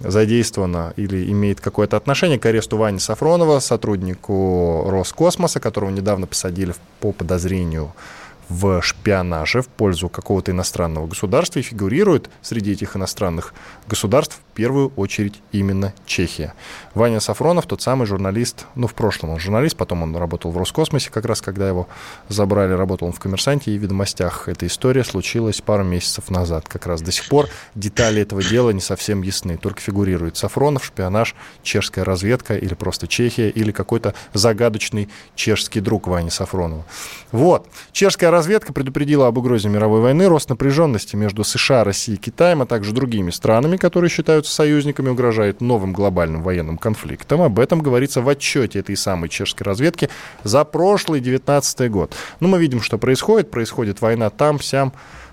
[0.00, 7.12] задействована или имеет какое-то отношение к аресту Вани Сафронова, сотруднику Роскосмоса, которого недавно посадили по
[7.12, 7.92] подозрению
[8.48, 13.54] в шпионаже в пользу какого-то иностранного государства и фигурирует среди этих иностранных
[13.88, 16.54] государств первую очередь именно Чехия.
[16.94, 21.10] Ваня Сафронов, тот самый журналист, ну, в прошлом он журналист, потом он работал в Роскосмосе,
[21.10, 21.88] как раз когда его
[22.28, 24.48] забрали, работал он в «Коммерсанте» и «Ведомостях».
[24.48, 26.68] Эта история случилась пару месяцев назад.
[26.68, 29.56] Как раз до сих пор детали этого дела не совсем ясны.
[29.56, 36.30] Только фигурирует Сафронов, шпионаж, чешская разведка или просто Чехия, или какой-то загадочный чешский друг Вани
[36.30, 36.84] Сафронова.
[37.30, 37.66] Вот.
[37.92, 42.66] Чешская разведка предупредила об угрозе мировой войны, рост напряженности между США, Россией и Китаем, а
[42.66, 47.42] также другими странами, которые считают являются союзниками, угрожает новым глобальным военным конфликтом.
[47.42, 50.08] Об этом говорится в отчете этой самой чешской разведки
[50.44, 52.14] за прошлый 19 год.
[52.40, 53.50] Ну, мы видим, что происходит.
[53.50, 54.92] Происходит война там, сям.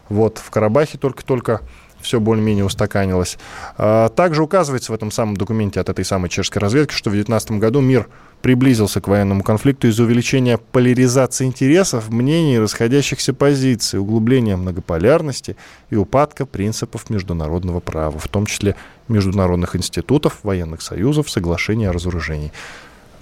[0.10, 1.62] Вот в Карабахе только-только
[2.02, 3.38] все более-менее устаканилось.
[3.78, 7.52] А, также указывается в этом самом документе от этой самой чешской разведки, что в 2019
[7.60, 8.08] году мир
[8.42, 15.58] приблизился к военному конфликту из-за увеличения поляризации интересов, мнений и расходящихся позиций, углубления многополярности
[15.90, 18.76] и упадка принципов международного права, в том числе
[19.08, 22.54] международных институтов, военных союзов, соглашений о разоружении.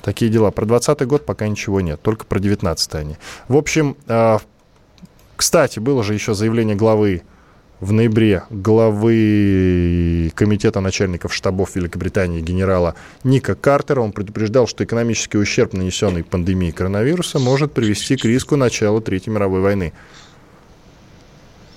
[0.03, 0.51] Такие дела.
[0.51, 3.17] Про 2020 год пока ничего нет, только про 19 они.
[3.47, 4.39] В общем, а,
[5.35, 7.23] кстати, было же еще заявление главы
[7.79, 14.01] в ноябре главы Комитета начальников штабов Великобритании генерала Ника Картера.
[14.01, 19.61] Он предупреждал, что экономический ущерб, нанесенный пандемией коронавируса, может привести к риску начала Третьей мировой
[19.61, 19.93] войны.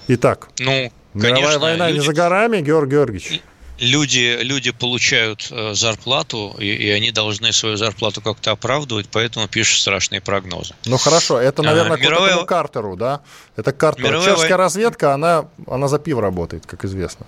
[0.09, 2.01] Итак, ну, мировая конечно, война люди...
[2.01, 3.43] не за горами, Георгий Георгиевич
[3.81, 9.81] люди, люди получают э, зарплату, и, и они должны свою зарплату как-то оправдывать, поэтому пишут
[9.81, 10.75] страшные прогнозы.
[10.85, 12.37] Ну хорошо, это, наверное, а, мировая...
[12.37, 13.21] к Картеру, да?
[13.57, 14.05] Это Картер.
[14.05, 14.35] Мировая...
[14.35, 17.27] Чешская разведка, она, она за пиво работает, как известно.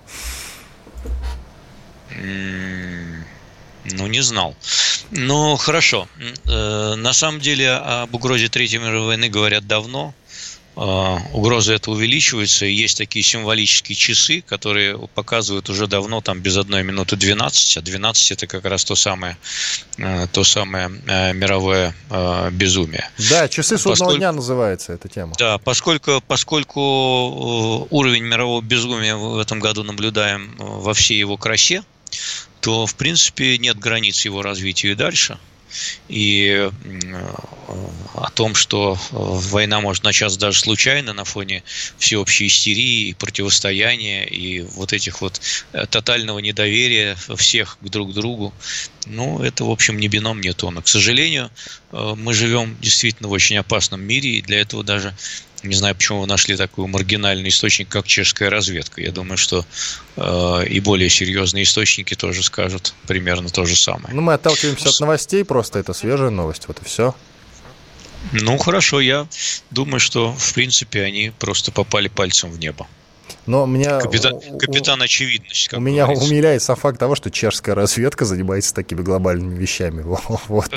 [3.85, 4.55] Ну, не знал.
[5.11, 6.07] Ну, хорошо.
[6.45, 10.13] Э, на самом деле об угрозе Третьей мировой войны говорят давно.
[10.75, 12.65] А, угроза это увеличивается.
[12.65, 17.81] И есть такие символические часы, которые показывают уже давно там без одной минуты 12, а
[17.81, 19.37] 12 это как раз то самое,
[19.99, 21.93] а, то самое а, мировое
[22.51, 23.09] безумие.
[23.29, 25.33] Да, часы судного поскольку, дня называется эта тема.
[25.37, 31.37] Да, поскольку, поскольку э, уровень мирового безумия в этом году наблюдаем э, во всей его
[31.37, 31.83] красе,
[32.61, 35.37] то, в принципе, нет границ его развития и дальше–
[36.07, 36.69] и
[38.15, 41.63] о том, что э, война может начаться даже случайно на фоне
[41.97, 48.53] всеобщей истерии и противостояния и вот этих вот э, тотального недоверия всех друг к другу,
[49.05, 50.81] ну, это, в общем, не бином, не тона.
[50.81, 51.49] К сожалению,
[51.91, 55.15] э, мы живем действительно в очень опасном мире, и для этого даже
[55.63, 59.01] не знаю, почему вы нашли такой маргинальный источник, как чешская разведка.
[59.01, 59.65] Я думаю, что
[60.17, 64.13] э, и более серьезные источники тоже скажут примерно то же самое.
[64.13, 67.15] Ну, мы отталкиваемся от новостей, просто это свежая новость, вот и все.
[68.31, 69.27] Ну, хорошо, я
[69.71, 72.87] думаю, что, в принципе, они просто попали пальцем в небо.
[73.45, 73.99] Но меня...
[73.99, 75.73] Капитан, капитан очевидность.
[75.73, 76.27] У меня говорится.
[76.29, 80.03] умиляет сам факт того, что чешская разведка занимается такими глобальными вещами.
[80.47, 80.69] Вот.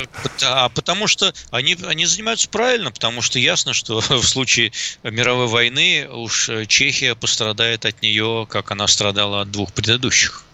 [0.43, 6.09] А потому что они, они занимаются правильно, потому что ясно, что в случае мировой войны
[6.09, 10.46] уж Чехия пострадает от нее, как она страдала от двух предыдущих.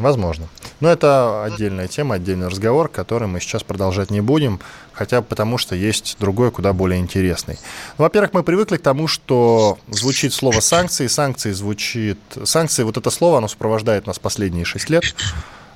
[0.00, 0.48] Возможно.
[0.80, 4.60] Но это отдельная тема, отдельный разговор, который мы сейчас продолжать не будем,
[4.92, 7.58] хотя потому что есть другой, куда более интересный.
[7.98, 12.18] Ну, во-первых, мы привыкли к тому, что звучит слово санкции, санкции звучит...
[12.44, 15.04] Санкции, вот это слово, оно сопровождает нас последние шесть лет,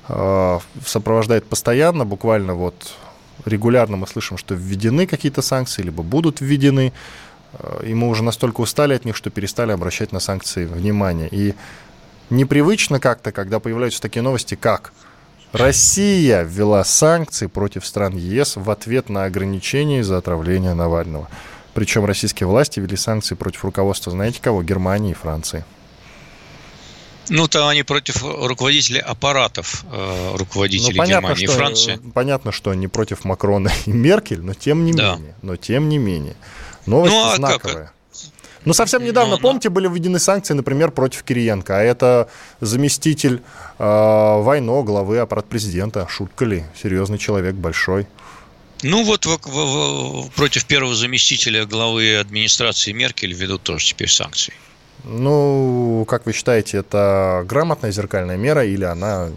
[0.07, 2.75] э, сопровождает постоянно, буквально вот
[3.45, 6.93] регулярно мы слышим, что введены какие-то санкции, либо будут введены,
[7.53, 11.27] э, и мы уже настолько устали от них, что перестали обращать на санкции внимание.
[11.29, 11.55] И
[12.29, 14.93] непривычно как-то, когда появляются такие новости, как
[15.53, 21.29] Россия ввела санкции против стран ЕС в ответ на ограничения из-за отравления Навального.
[21.75, 24.63] Причем российские власти ввели санкции против руководства, знаете кого?
[24.63, 25.63] Германии и Франции.
[27.29, 31.99] Ну, там они против руководителей аппаратов, э, руководителей ну, понятно, Германии что, и Франции.
[32.13, 35.15] Понятно, что не против Макрона и Меркель, но тем не да.
[35.15, 35.35] менее.
[35.41, 36.35] Но тем не менее.
[36.85, 37.85] Новость ну, а знаковая.
[37.85, 37.93] Как?
[38.65, 42.29] Ну, совсем недавно, но, помните, были введены санкции, например, против Кириенко, а это
[42.61, 43.41] заместитель
[43.77, 46.07] э, Войно, главы аппарат президента.
[46.09, 46.63] Шутка ли?
[46.81, 48.07] Серьезный человек, большой.
[48.83, 54.53] Ну вот в, в, в, против первого заместителя главы администрации Меркель ведут тоже теперь санкции.
[55.05, 59.29] Ну, как вы считаете, это грамотная зеркальная мера или она...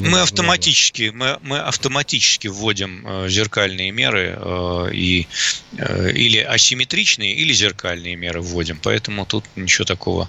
[0.00, 5.26] Мы автоматически, мы, мы автоматически вводим э, зеркальные меры э, и,
[5.76, 8.78] э, или асимметричные, или зеркальные меры вводим.
[8.82, 10.28] Поэтому тут ничего такого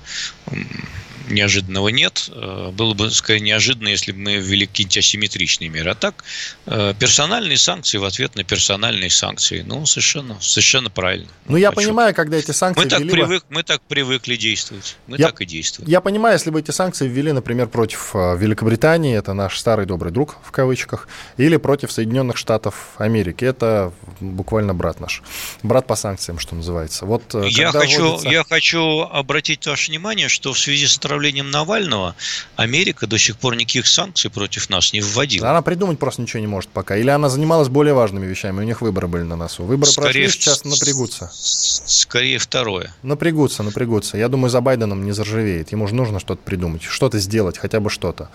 [1.29, 2.29] неожиданного нет.
[2.29, 5.91] Э, было бы, скорее, неожиданно, если бы мы ввели какие-то асимметричные меры.
[5.91, 6.23] А так,
[6.65, 9.63] э, персональные санкции в ответ на персональные санкции.
[9.65, 11.27] Ну, совершенно, совершенно правильно.
[11.47, 14.97] Ну, я понимаю, когда эти санкции мы так, привык, мы так привыкли действовать.
[15.07, 15.89] Мы я, так и действуем.
[15.89, 20.11] Я понимаю, если бы эти санкции ввели, например, против э, Великобритании, это наш старый добрый
[20.11, 21.07] друг, в кавычках,
[21.37, 23.45] или против Соединенных Штатов Америки.
[23.45, 25.21] Это буквально брат наш.
[25.63, 27.05] Брат по санкциям, что называется.
[27.05, 28.29] Вот, я, хочу, вводится...
[28.29, 32.15] я хочу обратить ваше внимание, что в связи с отравлением Навального
[32.55, 35.49] Америка до сих пор никаких санкций против нас не вводила.
[35.49, 36.97] Она придумать просто ничего не может пока.
[36.97, 39.63] Или она занималась более важными вещами, у них выборы были на носу.
[39.63, 41.29] Выборы Скорее, прошли, сейчас напрягутся.
[41.33, 42.93] Скорее второе.
[43.03, 44.17] Напрягутся, напрягутся.
[44.17, 45.71] Я думаю, за Байденом не заржавеет.
[45.71, 48.29] Ему же нужно что-то придумать, что-то сделать, хотя бы что-то.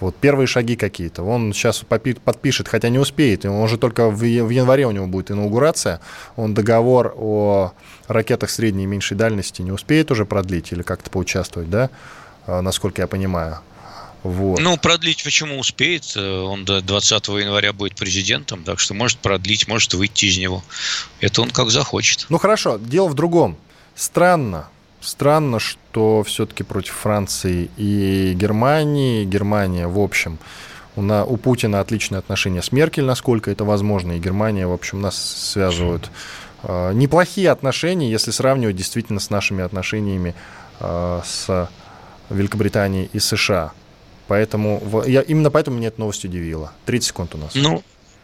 [0.00, 1.22] Вот первые шаги какие-то.
[1.22, 3.44] Он сейчас подпишет, хотя не успеет.
[3.44, 6.00] Он же только в январе у него будет инаугурация.
[6.36, 7.72] Он договор о
[8.08, 11.90] ракетах средней и меньшей дальности не успеет уже продлить или как-то поучаствовать, да?
[12.46, 13.58] А, насколько я понимаю.
[14.22, 14.60] Вот.
[14.60, 16.16] Ну, продлить почему успеет?
[16.16, 20.62] Он до 20 января будет президентом, так что может продлить, может выйти из него.
[21.20, 22.26] Это он как захочет.
[22.28, 23.56] Ну хорошо, дело в другом.
[23.94, 24.68] Странно,
[25.00, 30.38] странно, что все-таки против Франции и Германии, Германия в общем,
[30.96, 35.00] у, на, у Путина отличные отношения с Меркель, насколько это возможно, и Германия, в общем,
[35.00, 36.10] нас связывают
[36.62, 40.34] э, неплохие отношения, если сравнивать действительно с нашими отношениями
[40.80, 41.68] э, с
[42.28, 43.72] Великобританией и США.
[44.28, 46.72] Поэтому я, именно поэтому меня эта новость удивила.
[46.86, 47.54] 30 секунд у нас.
[47.54, 47.82] Ну,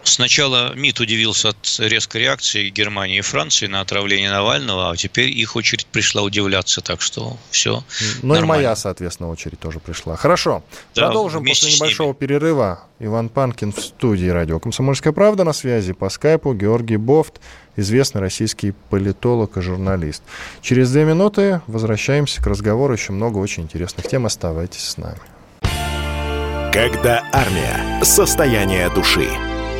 [0.09, 5.57] Сначала МИД удивился от резкой реакции Германии и Франции на отравление Навального, а теперь их
[5.57, 7.83] очередь пришла удивляться, так что все.
[8.23, 8.45] Ну нормально.
[8.45, 10.17] и моя, соответственно, очередь тоже пришла.
[10.17, 10.63] Хорошо.
[10.95, 12.85] Да, Продолжим после небольшого перерыва.
[13.01, 16.55] Иван Панкин в студии радио «Комсомольская правда» на связи по скайпу.
[16.55, 17.41] Георгий Бофт,
[17.77, 20.23] известный российский политолог и журналист.
[20.63, 22.95] Через две минуты возвращаемся к разговору.
[22.95, 24.25] Еще много очень интересных тем.
[24.25, 25.21] Оставайтесь с нами.
[26.73, 28.03] Когда армия.
[28.03, 29.29] Состояние души.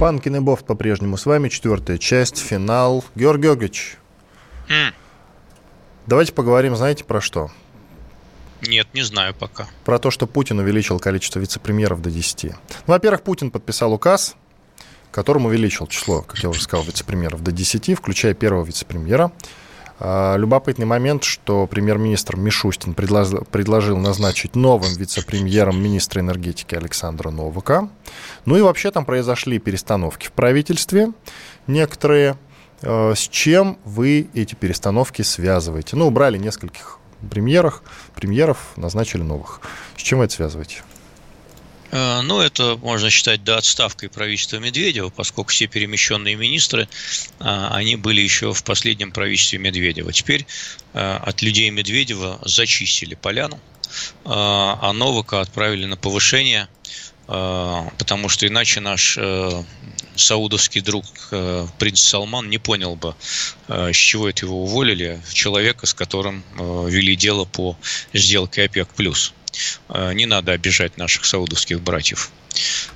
[0.00, 1.50] Панкин и Бофт по-прежнему с вами.
[1.50, 3.04] Четвертая часть, финал.
[3.14, 3.98] Георгий Георгиевич,
[4.66, 4.94] mm.
[6.06, 7.50] давайте поговорим, знаете, про что?
[8.62, 9.68] Нет, не знаю пока.
[9.84, 12.44] Про то, что Путин увеличил количество вице-премьеров до 10.
[12.44, 12.52] Ну,
[12.86, 14.36] во-первых, Путин подписал указ,
[15.10, 19.32] которым увеличил число, как я уже сказал, вице-премьеров до 10, включая первого вице-премьера.
[20.02, 27.90] А, любопытный момент, что премьер-министр Мишустин предложил, назначить новым вице-премьером министра энергетики Александра Новака.
[28.46, 31.12] Ну и вообще там произошли перестановки в правительстве
[31.66, 32.38] некоторые.
[32.82, 35.96] А, с чем вы эти перестановки связываете?
[35.96, 36.98] Ну, убрали нескольких
[37.30, 37.82] премьеров,
[38.14, 39.60] премьеров, назначили новых.
[39.98, 40.82] С чем вы это связываете?
[41.90, 46.88] Э, ну, это можно считать до отставкой правительства Медведева, поскольку все перемещенные министры,
[47.38, 50.12] а, они были еще в последнем правительстве Медведева.
[50.12, 50.46] Теперь
[50.94, 53.58] э, от людей Медведева зачистили поляну, э,
[54.24, 56.68] а Новака отправили на повышение,
[57.26, 59.16] потому что иначе наш
[60.16, 61.04] саудовский друг
[61.78, 63.14] принц Салман не понял бы,
[63.68, 67.76] с чего это его уволили, человека, с которым вели дело по
[68.12, 68.88] сделке ОПЕК+.
[69.88, 72.30] Э, не надо обижать наших саудовских братьев.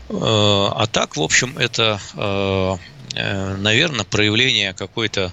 [0.08, 2.76] Э, а так, в общем, это, э,
[3.56, 5.32] наверное, проявление какой-то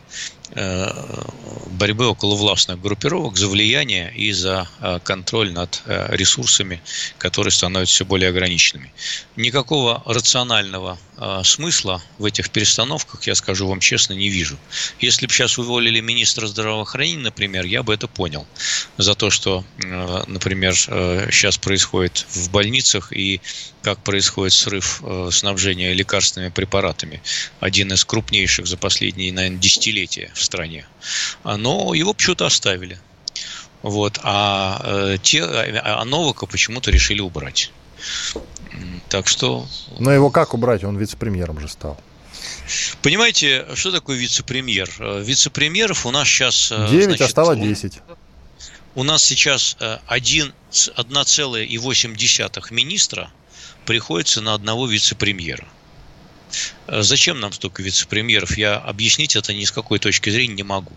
[1.81, 6.81] борьбы около властных группировок за влияние и за э, контроль над э, ресурсами,
[7.17, 8.93] которые становятся все более ограниченными.
[9.35, 10.97] Никакого рационального
[11.43, 14.57] смысла в этих перестановках, я скажу вам честно, не вижу.
[14.99, 18.47] Если бы сейчас уволили министра здравоохранения, например, я бы это понял.
[18.97, 23.39] За то, что, например, сейчас происходит в больницах и
[23.83, 27.21] как происходит срыв снабжения лекарственными препаратами.
[27.59, 30.85] Один из крупнейших за последние, наверное, десятилетия в стране.
[31.43, 32.99] Но его почему-то оставили.
[33.81, 37.73] Вот, а э, те, а Новака почему-то решили убрать.
[39.09, 39.67] Так что...
[39.97, 40.83] Но его как убрать?
[40.83, 41.99] Он вице-премьером же стал.
[43.01, 44.87] Понимаете, что такое вице-премьер?
[44.99, 46.69] Э, вице-премьеров у нас сейчас...
[46.69, 47.99] 9, э, значит, а стало 10.
[48.93, 53.31] У нас сейчас 1,8 министра
[53.85, 55.65] приходится на одного вице-премьера.
[56.87, 58.57] Э, зачем нам столько вице-премьеров?
[58.57, 60.91] Я объяснить это ни с какой точки зрения не могу.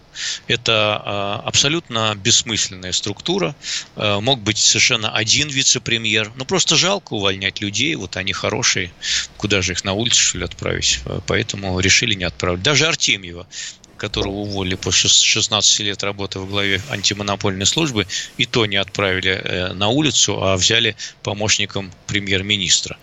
[0.49, 3.55] Это э, абсолютно бессмысленная структура.
[3.97, 6.33] Э, мог быть совершенно один вице-премьер.
[6.37, 7.95] Ну, просто жалко увольнять людей.
[7.95, 8.93] Вот они хорошие.
[9.37, 11.01] Куда же их на улицу, что ли, отправить?
[11.27, 12.63] Поэтому решили не отправить.
[12.63, 13.47] Даже Артемьева
[13.97, 19.89] которого уволили после 16 лет работы в главе антимонопольной службы, и то не отправили на
[19.89, 22.99] улицу, а взяли помощником премьер-министра.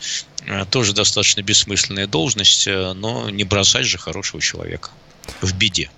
[0.45, 4.89] Э, тоже достаточно бессмысленная должность, э, но не бросать же хорошего человека
[5.41, 5.89] в беде.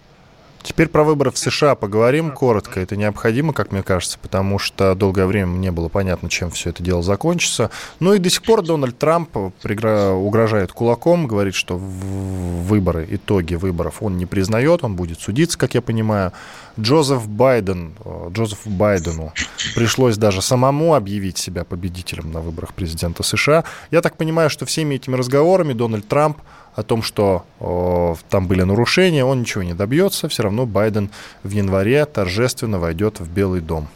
[0.64, 2.80] Теперь про выборы в США поговорим коротко.
[2.80, 6.82] Это необходимо, как мне кажется, потому что долгое время не было понятно, чем все это
[6.82, 7.70] дело закончится.
[8.00, 14.18] Ну и до сих пор Дональд Трамп угрожает кулаком, говорит, что выборы, итоги выборов он
[14.18, 16.32] не признает, он будет судиться, как я понимаю.
[16.80, 19.32] Джозеф Байден, э, Джозефу Байдену
[19.76, 23.64] пришлось даже самому объявить себя победителем на выборах президента США.
[23.92, 26.38] Я так понимаю, что всеми этими разговорами Дональд Трамп
[26.76, 30.28] о том, что о, там были нарушения, он ничего не добьется.
[30.30, 31.12] Все равно Байден
[31.44, 33.88] в январе торжественно войдет в Белый дом.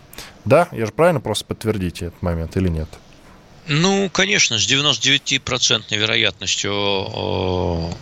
[0.46, 2.88] Да, я же правильно просто подтвердите этот момент или нет?
[3.68, 7.94] Ну, конечно, с 99% вероятностью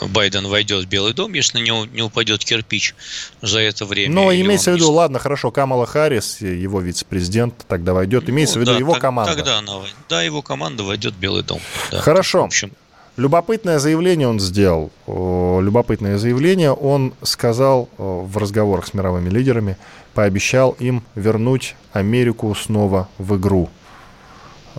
[0.00, 2.94] Байден войдет в Белый дом, если не, не упадет кирпич
[3.40, 4.14] за это время.
[4.14, 4.96] Но имеется в виду, не...
[4.96, 8.28] ладно, хорошо, Камала Харрис, его вице-президент, тогда войдет.
[8.28, 9.34] Имеется ну, в виду да, его так, команда.
[9.34, 11.60] Тогда она, да, его команда войдет в Белый дом.
[11.90, 12.00] Да.
[12.00, 12.42] Хорошо.
[12.42, 12.72] В общем,
[13.16, 14.90] Любопытное заявление он сделал.
[15.06, 19.76] Любопытное заявление он сказал в разговорах с мировыми лидерами,
[20.14, 23.68] пообещал им вернуть Америку снова в игру.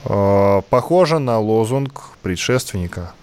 [0.03, 3.13] Похоже на лозунг предшественника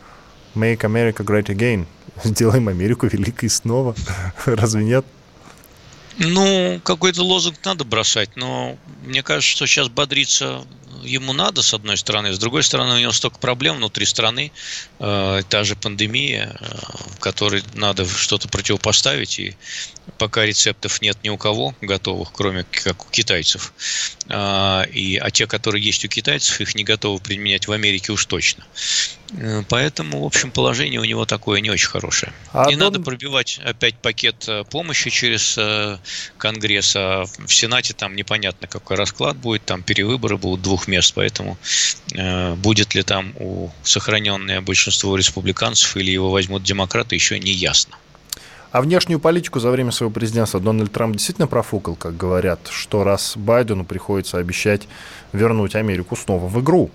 [0.54, 1.84] «Make America Great Again».
[2.24, 3.94] Сделаем Америку великой снова.
[4.46, 5.04] Разве нет?
[6.18, 10.64] Ну, какой-то лозунг надо бросать, но мне кажется, что сейчас бодриться
[11.02, 12.32] ему надо, с одной стороны.
[12.32, 14.52] С другой стороны, у него столько проблем внутри страны.
[14.98, 16.64] Э, та же пандемия, э,
[17.18, 19.38] которой надо что-то противопоставить.
[19.38, 19.56] И
[20.18, 23.72] пока рецептов нет ни у кого готовых, кроме как у китайцев.
[24.28, 28.26] Э, и, а те, которые есть у китайцев, их не готовы применять в Америке уж
[28.26, 28.64] точно.
[29.38, 32.32] Э, поэтому, в общем, положение у него такое не очень хорошее.
[32.52, 32.92] А не дом...
[32.92, 35.98] надо пробивать опять пакет э, помощи через э,
[36.38, 41.56] Конгресс, а в Сенате там непонятно, какой расклад будет, там перевыборы будут двух мест, поэтому
[42.56, 47.96] будет ли там у сохраненное большинство республиканцев или его возьмут демократы, еще не ясно.
[48.70, 53.34] А внешнюю политику за время своего президентства Дональд Трамп действительно профукал, как говорят, что раз
[53.36, 54.88] Байдену приходится обещать
[55.32, 56.90] вернуть Америку снова в игру,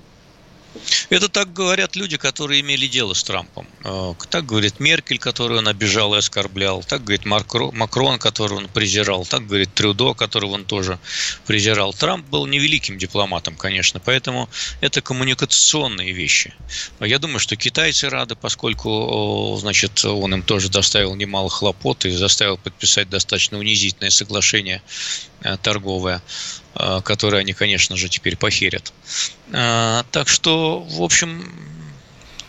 [1.09, 3.67] это так говорят люди, которые имели дело с Трампом.
[3.83, 6.83] Э, так говорит Меркель, которую он обижал и оскорблял.
[6.83, 9.25] Так говорит Макрон, которого он презирал.
[9.25, 10.99] Так говорит Трюдо, которого он тоже
[11.45, 11.93] презирал.
[11.93, 14.49] Трамп был невеликим дипломатом, конечно, поэтому
[14.81, 16.53] это коммуникационные вещи.
[16.99, 22.57] Я думаю, что китайцы рады, поскольку значит, он им тоже доставил немало хлопот и заставил
[22.57, 24.81] подписать достаточно унизительное соглашение
[25.41, 26.21] э, торговое.
[26.79, 28.93] Э, которые они, конечно же, теперь похерят.
[29.51, 31.51] Э, так что, в общем,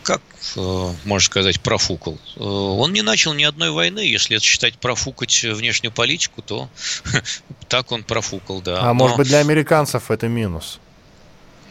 [0.02, 0.20] как
[0.56, 2.18] э, можно сказать, профукал.
[2.36, 4.00] Он не начал ни одной войны.
[4.00, 6.68] Если это считать профукать внешнюю политику, то
[7.68, 8.80] так он профукал, да.
[8.80, 8.94] А Но...
[8.94, 10.78] может быть для американцев это минус?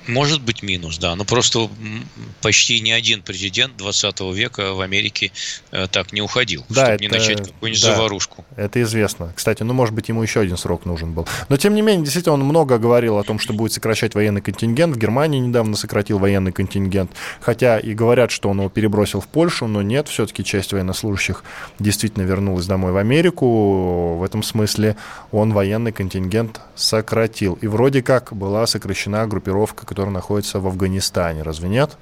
[0.08, 1.16] Может быть минус, да.
[1.16, 1.70] Но просто
[2.42, 5.32] почти ни один президент 20 века в Америке
[5.72, 8.46] э, так не уходил, да, чтобы это, не начать какую-нибудь да, заварушку.
[8.56, 9.34] Это известно.
[9.36, 11.28] Кстати, ну, может быть, ему еще один срок нужен был.
[11.50, 14.96] Но, тем не менее, действительно, он много говорил о том, что будет сокращать военный контингент.
[14.96, 17.12] В Германии недавно сократил военный контингент.
[17.42, 21.44] Хотя и говорят, что он его перебросил в Польшу, но нет, все-таки часть военнослужащих
[21.80, 24.16] действительно вернулась домой в Америку.
[24.18, 24.96] В этом смысле
[25.32, 27.58] он военный контингент сократил.
[27.62, 31.98] И вроде как была сокращена группировка, который находится в Афганистане, разве нет?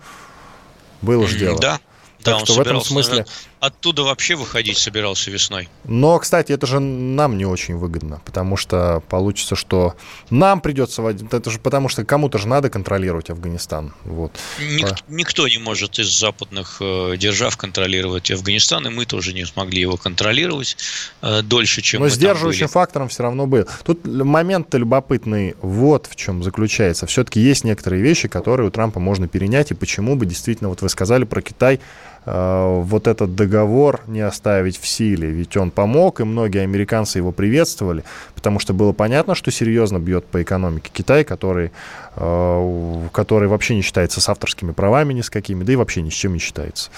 [1.02, 1.58] Было же дело.
[1.62, 1.80] Да,
[2.22, 3.26] так да, что в этом смысле
[3.66, 5.70] оттуда вообще выходить собирался весной.
[5.84, 9.96] Но, кстати, это же нам не очень выгодно, потому что получится, что
[10.30, 11.02] нам придется.
[11.04, 13.94] Это же потому что кому-то же надо контролировать Афганистан.
[14.04, 14.32] Вот.
[14.60, 14.96] Ник- а...
[15.08, 19.98] Никто не может из западных э, держав контролировать Афганистан, и мы тоже не смогли его
[19.98, 20.78] контролировать
[21.22, 23.68] э, дольше, чем Но сдерживающим фактором все равно был.
[23.84, 27.06] Тут момент-то любопытный вот в чем заключается.
[27.08, 30.90] Все-таки есть некоторые вещи, которые у Трампа можно перенять, и почему бы действительно, вот вы
[30.90, 31.80] сказали про Китай,
[32.26, 38.04] вот этот договор не оставить в силе, ведь он помог, и многие американцы его приветствовали,
[38.34, 41.72] потому что было понятно, что серьезно бьет по экономике Китай, который,
[42.16, 46.10] э, который вообще не считается с авторскими правами ни с какими, да и вообще ни
[46.10, 46.90] с чем не считается.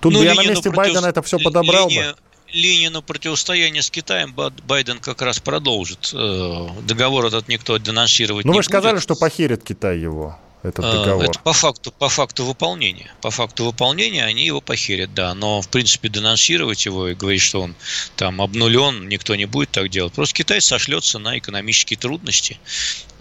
[0.00, 0.76] Тут ну, бы я на месте против...
[0.76, 2.12] Байдена это все подобрал линия...
[2.12, 2.18] бы
[2.52, 4.34] линию противостояния с Китаем
[4.66, 6.12] Байден как раз продолжит.
[6.14, 10.38] Э, договор этот никто денонсировать ну, не вы же сказали, что похерит Китай его.
[10.64, 11.24] Этот а, договор?
[11.24, 13.12] Это по факту, по факту выполнения.
[13.20, 15.34] По факту выполнения они его похерят, да.
[15.34, 17.74] Но, в принципе, денонсировать его и говорить, что он
[18.16, 20.12] там обнулен, никто не будет так делать.
[20.12, 22.58] Просто Китай сошлется на экономические трудности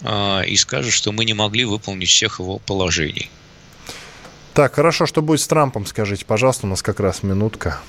[0.01, 3.29] э, и скажет, что мы не могли выполнить всех его положений.
[4.53, 7.81] Так, хорошо, что будет с Трампом, скажите, пожалуйста, у нас как раз минутка.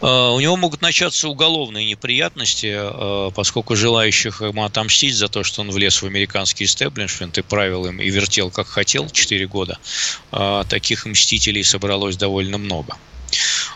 [0.00, 5.62] А, у него могут начаться уголовные неприятности, а, поскольку желающих ему отомстить за то, что
[5.62, 9.78] он влез в американский истеблишмент и правил им и вертел как хотел 4 года,
[10.30, 12.96] а, таких мстителей собралось довольно много.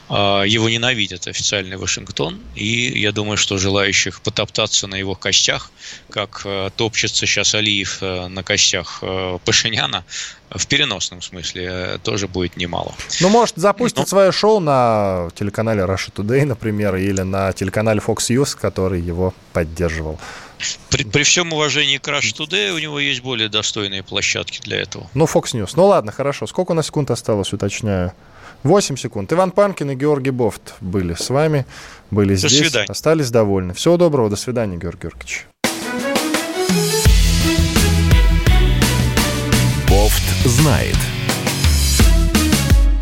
[0.08, 5.70] Его ненавидят официальный Вашингтон, и я думаю, что желающих потоптаться на его костях,
[6.10, 6.44] как
[6.76, 9.04] топчется сейчас Алиев на костях
[9.44, 10.04] Пашиняна,
[10.50, 12.94] в переносном смысле э, тоже будет немало.
[13.20, 14.06] Ну, может, запустить Но...
[14.06, 20.18] свое шоу на телеканале Russia Today, например, или на телеканале Fox News, который его поддерживал.
[20.90, 25.08] При, при всем уважении к Rush Today у него есть более достойные площадки для этого.
[25.14, 25.72] Ну, Fox News.
[25.76, 26.46] Ну, ладно, хорошо.
[26.46, 28.12] Сколько у нас секунд осталось, уточняю?
[28.62, 29.32] 8 секунд.
[29.32, 31.64] Иван Панкин и Георгий Бофт были с вами,
[32.10, 32.86] были до здесь, свидания.
[32.88, 33.72] остались довольны.
[33.74, 35.46] Всего доброго, до свидания, Георгий Георгиевич.
[39.88, 40.96] Бофт знает.